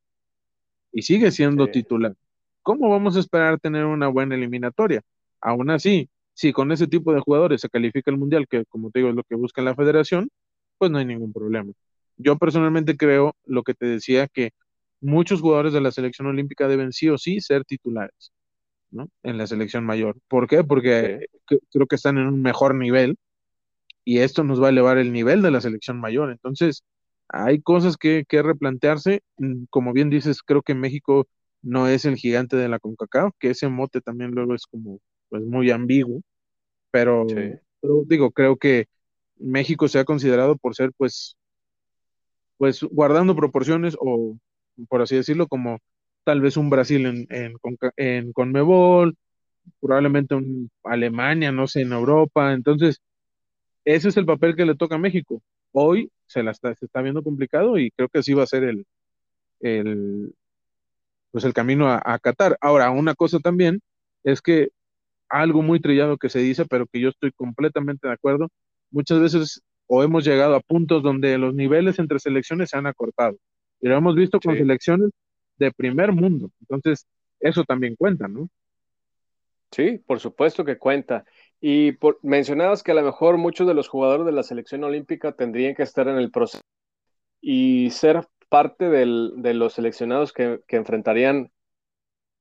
y 0.92 1.04
sigue 1.04 1.32
siendo 1.32 1.68
titular, 1.68 2.16
¿cómo 2.62 2.90
vamos 2.90 3.16
a 3.16 3.20
esperar 3.20 3.60
tener 3.60 3.86
una 3.86 4.08
buena 4.08 4.36
eliminatoria? 4.36 5.02
Aún 5.40 5.70
así, 5.70 6.10
si 6.34 6.54
con 6.54 6.72
ese 6.72 6.88
tipo 6.88 7.14
de 7.14 7.22
jugadores 7.22 7.62
se 7.62 7.70
califica 7.70 8.12
el 8.12 8.18
Mundial, 8.18 8.48
que 8.48 8.66
como 8.66 8.92
te 8.92 9.00
digo 9.00 9.10
es 9.10 9.16
lo 9.16 9.24
que 9.24 9.36
busca 9.36 9.62
la 9.62 9.76
federación, 9.76 10.30
pues 10.78 10.92
no 10.92 10.98
hay 10.98 11.06
ningún 11.06 11.34
problema. 11.34 11.72
Yo 12.18 12.38
personalmente 12.38 12.98
creo 12.98 13.36
lo 13.46 13.64
que 13.64 13.74
te 13.74 13.86
decía, 13.86 14.28
que 14.28 14.52
muchos 15.00 15.42
jugadores 15.42 15.74
de 15.74 15.82
la 15.82 15.92
selección 15.92 16.28
olímpica 16.28 16.68
deben 16.68 16.92
sí 16.94 17.10
o 17.10 17.18
sí 17.18 17.42
ser 17.42 17.66
titulares, 17.66 18.32
¿no? 18.92 19.10
En 19.24 19.38
la 19.38 19.48
selección 19.48 19.86
mayor. 19.86 20.18
¿Por 20.28 20.48
qué? 20.48 20.64
Porque 20.64 21.26
creo 21.72 21.88
que 21.88 21.96
están 21.96 22.18
en 22.18 22.28
un 22.28 22.42
mejor 22.42 22.76
nivel 22.76 23.18
y 24.04 24.20
esto 24.20 24.44
nos 24.44 24.62
va 24.62 24.68
a 24.68 24.70
elevar 24.70 24.98
el 24.98 25.12
nivel 25.12 25.42
de 25.42 25.52
la 25.52 25.62
selección 25.62 26.00
mayor. 26.00 26.32
Entonces, 26.32 26.84
hay 27.32 27.62
cosas 27.62 27.98
que, 27.98 28.26
que 28.28 28.42
replantearse. 28.44 29.22
Mm, 29.38 29.66
como 29.70 29.94
bien 29.94 30.10
dices, 30.10 30.44
creo 30.44 30.62
que 30.62 30.76
México 30.76 31.28
no 31.62 31.88
es 31.88 32.06
el 32.06 32.18
gigante 32.18 32.58
de 32.58 32.70
la 32.70 32.80
CONCACAF, 32.80 33.34
que 33.40 33.52
ese 33.52 33.70
mote 33.70 34.02
también 34.02 34.32
luego 34.32 34.56
es 34.56 34.66
como 34.66 35.00
pues 35.30 35.44
muy 35.44 35.72
ambiguo, 35.72 36.22
pero, 36.92 37.26
pero 37.28 38.04
digo, 38.06 38.32
creo 38.32 38.58
que 38.58 38.88
México 39.38 39.88
se 39.88 40.00
ha 40.00 40.06
considerado 40.06 40.58
por 40.58 40.76
ser 40.76 40.92
pues 40.98 41.38
pues 42.58 42.84
guardando 42.84 43.36
proporciones 43.36 43.96
o 44.00 44.38
por 44.90 45.02
así 45.02 45.16
decirlo 45.16 45.48
como 45.48 45.80
tal 46.24 46.42
vez 46.42 46.58
un 46.58 46.70
Brasil 46.70 47.06
en, 47.06 47.28
en, 47.30 47.56
en 47.98 48.34
Conmebol, 48.34 49.16
probablemente 49.80 50.36
un 50.36 50.70
Alemania, 50.84 51.52
no 51.52 51.68
sé, 51.68 51.82
en 51.82 51.94
Europa, 51.94 52.54
entonces 52.54 53.02
ese 53.86 54.10
es 54.10 54.18
el 54.18 54.26
papel 54.26 54.56
que 54.56 54.66
le 54.66 54.76
toca 54.76 54.96
a 54.96 55.00
México. 55.00 55.42
Hoy 55.72 56.12
se 56.32 56.44
la 56.44 56.52
está, 56.52 56.74
se 56.76 56.86
está 56.86 57.02
viendo 57.02 57.24
complicado 57.24 57.78
y 57.78 57.92
creo 57.92 58.10
que 58.10 58.20
así 58.20 58.34
va 58.34 58.44
a 58.44 58.48
ser 58.48 58.64
el, 58.64 58.86
el 59.60 60.34
pues 61.32 61.44
el 61.46 61.54
camino 61.54 61.88
a, 61.90 62.02
a 62.04 62.20
Qatar. 62.20 62.58
Ahora, 62.62 62.90
una 62.92 63.16
cosa 63.16 63.40
también 63.40 63.82
es 64.24 64.42
que 64.42 64.70
algo 65.30 65.62
muy 65.62 65.80
trillado 65.80 66.18
que 66.18 66.30
se 66.30 66.40
dice, 66.40 66.66
pero 66.66 66.86
que 66.88 67.00
yo 67.00 67.10
estoy 67.10 67.32
completamente 67.32 68.08
de 68.08 68.14
acuerdo, 68.14 68.50
muchas 68.92 69.20
veces 69.20 69.62
o 69.88 70.04
hemos 70.04 70.24
llegado 70.24 70.56
a 70.56 70.62
puntos 70.62 71.04
donde 71.04 71.38
los 71.38 71.54
niveles 71.54 72.00
entre 72.00 72.20
selecciones 72.20 72.70
se 72.70 72.78
han 72.78 72.88
acortado. 72.88 73.38
Y 73.82 73.90
lo 73.90 73.98
hemos 73.98 74.16
visto 74.16 74.40
con 74.40 74.56
selecciones 74.56 75.10
de 75.58 75.72
primer 75.72 76.14
mundo. 76.14 76.50
Entonces, 76.62 77.06
eso 77.40 77.64
también 77.66 77.96
cuenta, 77.98 78.28
¿no? 78.28 78.48
Sí, 79.72 80.02
por 80.06 80.20
supuesto 80.20 80.64
que 80.64 80.78
cuenta. 80.78 81.26
Y 81.62 81.92
por, 81.94 82.18
mencionabas 82.24 82.82
que 82.82 82.92
a 82.92 82.96
lo 82.96 83.04
mejor 83.04 83.38
muchos 83.38 83.68
de 83.68 83.76
los 83.76 83.88
jugadores 83.88 84.26
de 84.26 84.32
la 84.32 84.42
selección 84.42 84.84
olímpica 84.84 85.34
tendrían 85.34 85.76
que 85.76 85.84
estar 85.84 86.08
en 86.08 86.18
el 86.18 86.32
proceso 86.32 86.64
y 87.40 87.92
ser 87.92 88.28
parte 88.50 88.90
del, 88.90 89.34
de 89.38 89.54
los 89.54 89.74
seleccionados 89.74 90.34
que, 90.34 90.60
que 90.68 90.78
enfrentarían 90.78 91.52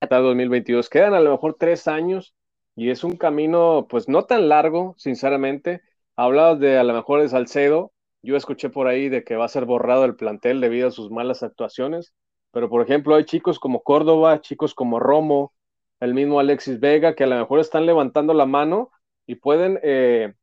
hasta 0.00 0.19
2022. 0.19 0.89
Quedan 0.89 1.12
a 1.12 1.21
lo 1.21 1.33
mejor 1.33 1.57
tres 1.59 1.87
años 1.87 2.35
y 2.75 2.89
es 2.89 3.05
un 3.05 3.17
camino, 3.17 3.87
pues 3.91 4.09
no 4.09 4.25
tan 4.25 4.49
largo, 4.49 4.95
sinceramente. 4.97 5.83
Hablabas 6.17 6.59
de 6.59 6.79
a 6.79 6.85
lo 6.85 6.95
mejor 6.95 7.21
de 7.21 7.29
Salcedo. 7.29 7.93
Yo 8.23 8.37
escuché 8.37 8.71
por 8.71 8.89
ahí 8.89 9.11
de 9.11 9.23
que 9.23 9.37
va 9.37 9.45
a 9.45 9.49
ser 9.49 9.67
borrado 9.67 10.07
el 10.07 10.17
plantel 10.17 10.62
debido 10.62 10.89
a 10.89 10.93
sus 10.93 11.11
malas 11.11 11.43
actuaciones. 11.43 12.15
Pero, 12.53 12.71
por 12.71 12.83
ejemplo, 12.83 13.15
hay 13.15 13.25
chicos 13.25 13.59
como 13.59 13.83
Córdoba, 13.83 14.41
chicos 14.41 14.75
como 14.75 14.99
Romo, 14.99 15.53
el 16.00 16.15
mismo 16.15 16.41
Alexis 16.41 16.81
Vega, 16.81 17.15
que 17.15 17.25
a 17.25 17.27
lo 17.27 17.37
mejor 17.37 17.61
están 17.61 17.85
levantando 17.85 18.33
la 18.33 18.47
mano 18.47 18.91
y 19.30 19.37
pueden 19.37 19.78
eh, 19.84 20.34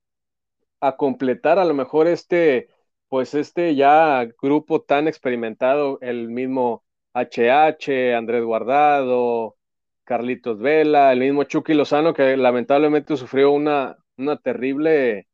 a 0.79 0.95
completar 0.95 1.59
a 1.59 1.65
lo 1.65 1.73
mejor 1.73 2.07
este, 2.07 2.69
pues 3.09 3.33
este 3.33 3.75
ya 3.75 4.25
grupo 4.41 4.81
tan 4.81 5.09
experimentado, 5.09 5.99
el 6.01 6.29
mismo 6.29 6.85
HH, 7.13 8.15
Andrés 8.15 8.45
Guardado, 8.45 9.57
Carlitos 10.05 10.59
Vela, 10.59 11.11
el 11.11 11.19
mismo 11.19 11.43
Chucky 11.43 11.73
Lozano, 11.73 12.13
que 12.13 12.37
lamentablemente 12.37 13.17
sufrió 13.17 13.51
una, 13.51 13.97
una 14.17 14.37
terrible 14.37 15.27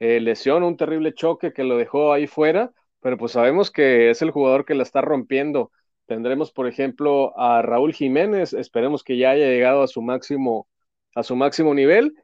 eh, 0.00 0.20
lesión, 0.20 0.64
un 0.64 0.76
terrible 0.76 1.14
choque 1.14 1.52
que 1.52 1.62
lo 1.62 1.76
dejó 1.76 2.12
ahí 2.12 2.26
fuera, 2.26 2.72
pero 3.00 3.16
pues 3.18 3.32
sabemos 3.32 3.70
que 3.70 4.10
es 4.10 4.20
el 4.22 4.32
jugador 4.32 4.64
que 4.64 4.74
la 4.74 4.82
está 4.82 5.00
rompiendo. 5.00 5.70
Tendremos, 6.06 6.50
por 6.50 6.66
ejemplo, 6.66 7.38
a 7.38 7.62
Raúl 7.62 7.92
Jiménez, 7.94 8.52
esperemos 8.52 9.04
que 9.04 9.16
ya 9.16 9.30
haya 9.30 9.46
llegado 9.46 9.82
a 9.84 9.86
su 9.86 10.02
máximo, 10.02 10.68
a 11.14 11.22
su 11.22 11.36
máximo 11.36 11.72
nivel. 11.72 12.14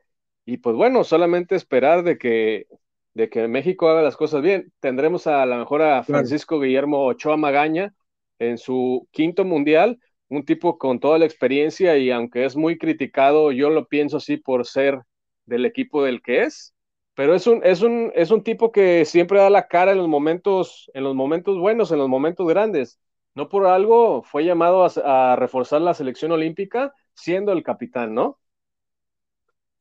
Y 0.44 0.58
pues 0.58 0.76
bueno, 0.76 1.04
solamente 1.04 1.54
esperar 1.54 2.02
de 2.02 2.18
que, 2.18 2.66
de 3.14 3.28
que 3.28 3.48
México 3.48 3.88
haga 3.88 4.02
las 4.02 4.16
cosas 4.16 4.42
bien. 4.42 4.72
Tendremos 4.80 5.26
a, 5.26 5.42
a 5.42 5.46
lo 5.46 5.56
mejor 5.56 5.82
a 5.82 6.02
Francisco 6.02 6.60
Guillermo 6.60 7.06
Ochoa 7.06 7.36
Magaña 7.36 7.94
en 8.38 8.58
su 8.58 9.08
quinto 9.12 9.44
mundial, 9.44 9.98
un 10.28 10.44
tipo 10.44 10.78
con 10.78 10.98
toda 11.00 11.18
la 11.18 11.26
experiencia 11.26 11.96
y 11.98 12.10
aunque 12.10 12.44
es 12.44 12.56
muy 12.56 12.78
criticado, 12.78 13.52
yo 13.52 13.70
lo 13.70 13.86
pienso 13.86 14.16
así 14.16 14.36
por 14.36 14.66
ser 14.66 15.02
del 15.46 15.66
equipo 15.66 16.02
del 16.02 16.22
que 16.22 16.42
es, 16.42 16.74
pero 17.14 17.34
es 17.34 17.46
un, 17.46 17.60
es 17.64 17.82
un, 17.82 18.10
es 18.14 18.30
un 18.30 18.42
tipo 18.42 18.72
que 18.72 19.04
siempre 19.04 19.38
da 19.38 19.50
la 19.50 19.68
cara 19.68 19.92
en 19.92 19.98
los 19.98 20.08
momentos, 20.08 20.90
en 20.94 21.04
los 21.04 21.14
momentos 21.14 21.58
buenos, 21.58 21.92
en 21.92 21.98
los 21.98 22.08
momentos 22.08 22.46
grandes. 22.48 22.98
No 23.34 23.48
por 23.48 23.66
algo 23.66 24.22
fue 24.22 24.44
llamado 24.44 24.86
a, 25.04 25.36
reforzar 25.36 25.80
la 25.82 25.94
selección 25.94 26.32
olímpica 26.32 26.94
siendo 27.14 27.52
el 27.52 27.62
capitán, 27.62 28.14
¿no? 28.14 28.38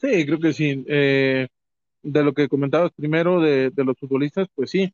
Sí, 0.01 0.25
creo 0.25 0.39
que 0.39 0.53
sí. 0.53 0.83
Eh, 0.87 1.47
de 2.03 2.23
lo 2.23 2.33
que 2.33 2.49
comentabas 2.49 2.91
primero 2.93 3.41
de, 3.41 3.71
de, 3.71 3.85
los 3.85 3.97
futbolistas, 3.99 4.47
pues 4.55 4.71
sí, 4.71 4.93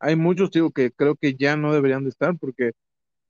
hay 0.00 0.16
muchos, 0.16 0.50
digo, 0.52 0.70
que 0.72 0.92
creo 0.92 1.16
que 1.16 1.34
ya 1.36 1.56
no 1.56 1.72
deberían 1.74 2.04
de 2.04 2.10
estar 2.10 2.36
porque 2.38 2.72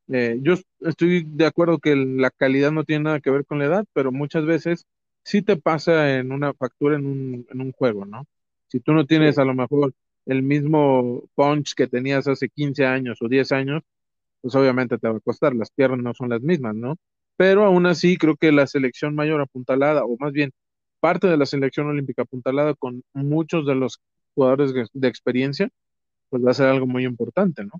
eh, 0.09 0.39
yo 0.43 0.55
estoy 0.81 1.25
de 1.27 1.47
acuerdo 1.47 1.79
que 1.79 1.97
la 1.97 2.31
calidad 2.31 2.73
no 2.73 2.85
tiene 2.85 3.05
nada 3.05 3.21
que 3.21 3.31
ver 3.31 3.47
con 3.47 3.59
la 3.61 3.67
edad, 3.67 3.87
pero 3.95 4.13
muchas 4.13 4.47
veces 4.47 4.87
sí 5.25 5.43
te 5.43 5.57
pasa 5.57 6.19
en 6.19 6.33
una 6.33 6.55
factura 6.55 6.97
en 6.97 7.07
un, 7.07 7.47
en 7.51 7.61
un 7.63 7.73
juego, 7.73 8.07
¿no? 8.07 8.27
Si 8.69 8.81
tú 8.81 8.93
no 8.95 9.07
tienes 9.07 9.39
a 9.39 9.45
lo 9.47 9.55
mejor 9.55 9.95
el 10.27 10.43
mismo 10.43 11.25
punch 11.37 11.75
que 11.75 11.89
tenías 11.89 12.29
hace 12.29 12.49
15 12.51 12.87
años 12.87 13.23
o 13.23 13.29
10 13.29 13.53
años, 13.53 13.83
pues 14.41 14.55
obviamente 14.55 14.99
te 14.99 15.09
va 15.09 15.17
a 15.19 15.21
costar, 15.21 15.55
las 15.55 15.71
piernas 15.71 16.01
no 16.03 16.15
son 16.15 16.31
las 16.31 16.41
mismas, 16.43 16.75
¿no? 16.75 16.97
Pero 17.37 17.65
aún 17.65 17.87
así 17.87 18.17
creo 18.17 18.37
que 18.37 18.53
la 18.53 18.67
selección 18.67 19.15
mayor 19.15 19.41
apuntalada, 19.41 20.05
o 20.05 20.17
más 20.19 20.33
bien 20.33 20.53
parte 21.01 21.27
de 21.27 21.37
la 21.37 21.47
selección 21.47 21.89
olímpica 21.89 22.23
apuntalada 22.23 22.75
con 22.75 23.03
muchos 23.13 23.67
de 23.67 23.75
los 23.75 24.01
jugadores 24.35 24.73
de 24.93 25.09
experiencia, 25.09 25.71
pues 26.29 26.45
va 26.45 26.53
a 26.53 26.55
ser 26.55 26.69
algo 26.69 26.87
muy 26.87 27.05
importante, 27.05 27.65
¿no? 27.65 27.73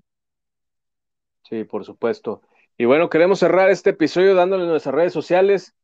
Sí, 1.49 1.63
por 1.63 1.85
supuesto. 1.85 2.41
Y 2.77 2.85
bueno, 2.85 3.09
queremos 3.09 3.39
cerrar 3.39 3.69
este 3.69 3.91
episodio 3.91 4.35
dándole 4.35 4.65
nuestras 4.65 4.95
redes 4.95 5.13
sociales. 5.13 5.75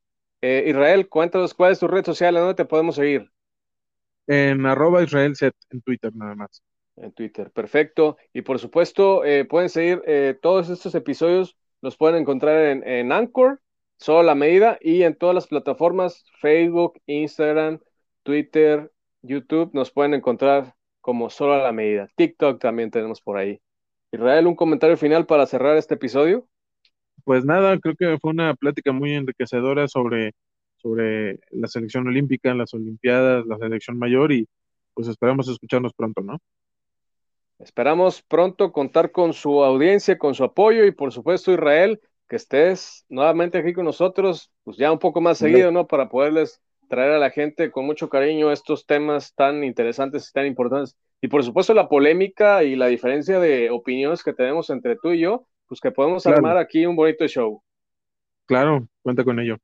Eh, 0.42 0.66
Israel, 0.68 1.10
cuéntanos 1.10 1.54
cuál 1.54 1.72
es 1.72 1.80
tu 1.80 1.88
red 1.88 2.06
social, 2.06 2.36
¿dónde 2.36 2.56
te 2.56 2.66
podemos 2.66 2.96
seguir? 2.96 3.32
En 4.28 4.66
arroba 4.66 5.04
Israelset, 5.04 5.56
en 5.70 5.82
Twitter 5.82 6.16
nada 6.16 6.36
más. 6.36 6.62
En 6.96 7.12
Twitter, 7.12 7.52
perfecto. 7.52 8.18
Y 8.34 8.42
por 8.42 8.60
supuesto, 8.60 9.24
eh, 9.24 9.46
pueden 9.46 9.70
seguir 9.70 10.02
eh, 10.06 10.38
todos 10.42 10.70
estos 10.70 10.96
episodios, 10.96 11.56
los 11.82 11.98
pueden 11.98 12.22
encontrar 12.22 12.58
en, 12.66 12.88
en 12.88 13.12
Anchor, 13.12 13.62
solo 13.98 14.24
la 14.24 14.36
medida, 14.36 14.78
y 14.82 15.04
en 15.04 15.16
todas 15.16 15.36
las 15.36 15.48
plataformas, 15.48 16.26
Facebook, 16.40 17.00
Instagram, 17.06 17.80
Twitter, 18.24 18.92
YouTube, 19.22 19.72
nos 19.74 19.92
pueden 19.92 20.14
encontrar 20.14 20.76
como 21.02 21.30
solo 21.30 21.54
a 21.54 21.64
la 21.64 21.72
medida. 21.72 22.10
TikTok 22.16 22.60
también 22.60 22.92
tenemos 22.92 23.22
por 23.22 23.38
ahí. 23.38 23.62
Israel, 24.12 24.48
un 24.48 24.56
comentario 24.56 24.98
final 24.98 25.26
para 25.26 25.46
cerrar 25.46 25.78
este 25.78 25.96
episodio. 25.96 26.48
Pues 27.24 27.46
nada, 27.46 27.78
creo 27.80 27.96
que 27.96 28.18
fue 28.20 28.32
una 28.32 28.56
plática 28.56 28.92
muy 28.92 29.14
enriquecedora 29.14 29.88
sobre, 29.88 30.34
sobre 30.78 31.40
la 31.52 31.68
selección 31.68 32.08
olímpica, 32.08 32.54
las 32.54 32.74
Olimpiadas, 32.74 33.46
la 33.46 33.58
selección 33.58 33.98
mayor 33.98 34.32
y 34.32 34.48
pues 34.94 35.08
esperamos 35.08 35.48
escucharnos 35.48 35.94
pronto, 35.94 36.22
¿no? 36.22 36.40
Esperamos 37.60 38.22
pronto 38.22 38.72
contar 38.72 39.12
con 39.12 39.34
su 39.34 39.64
audiencia, 39.64 40.18
con 40.18 40.36
su 40.36 40.44
apoyo 40.44 40.86
y 40.86 40.92
por 40.92 41.12
supuesto 41.12 41.52
Israel, 41.52 42.00
que 42.28 42.36
estés 42.36 43.06
nuevamente 43.10 43.58
aquí 43.58 43.74
con 43.74 43.86
nosotros, 43.86 44.52
pues 44.64 44.78
ya 44.78 44.92
un 44.92 45.00
poco 45.00 45.22
más 45.22 45.38
seguido, 45.38 45.72
¿no? 45.72 45.88
Para 45.88 46.10
poderles 46.10 46.62
traer 46.90 47.12
a 47.12 47.20
la 47.20 47.30
gente 47.30 47.72
con 47.72 47.86
mucho 47.86 48.10
cariño 48.10 48.52
estos 48.52 48.86
temas 48.86 49.34
tan 49.36 49.64
interesantes 49.64 50.30
y 50.30 50.34
tan 50.34 50.46
importantes. 50.46 50.98
Y 51.22 51.28
por 51.28 51.44
supuesto 51.44 51.74
la 51.74 51.90
polémica 51.90 52.64
y 52.64 52.76
la 52.76 52.88
diferencia 52.88 53.40
de 53.40 53.70
opiniones 53.72 54.24
que 54.24 54.34
tenemos 54.34 54.70
entre 54.70 54.96
tú 54.96 55.12
y 55.12 55.20
yo, 55.20 55.48
pues 55.68 55.82
que 55.82 55.92
podemos 55.92 56.26
armar 56.26 56.58
aquí 56.58 56.86
un 56.86 56.96
bonito 56.96 57.28
show. 57.28 57.62
Claro, 58.46 58.88
cuenta 59.02 59.24
con 59.24 59.40
ello. 59.40 59.58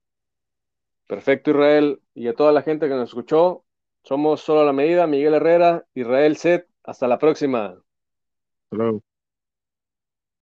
Perfecto, 1.07 1.51
Israel. 1.51 2.01
Y 2.13 2.27
a 2.27 2.33
toda 2.33 2.51
la 2.51 2.61
gente 2.61 2.87
que 2.87 2.95
nos 2.95 3.09
escuchó, 3.09 3.63
somos 4.03 4.41
solo 4.41 4.61
a 4.61 4.65
la 4.65 4.73
medida, 4.73 5.07
Miguel 5.07 5.35
Herrera, 5.35 5.85
Israel 5.93 6.35
Set. 6.37 6.67
Hasta 6.83 7.07
la 7.07 7.17
próxima. 7.17 7.77
Hasta 8.71 9.12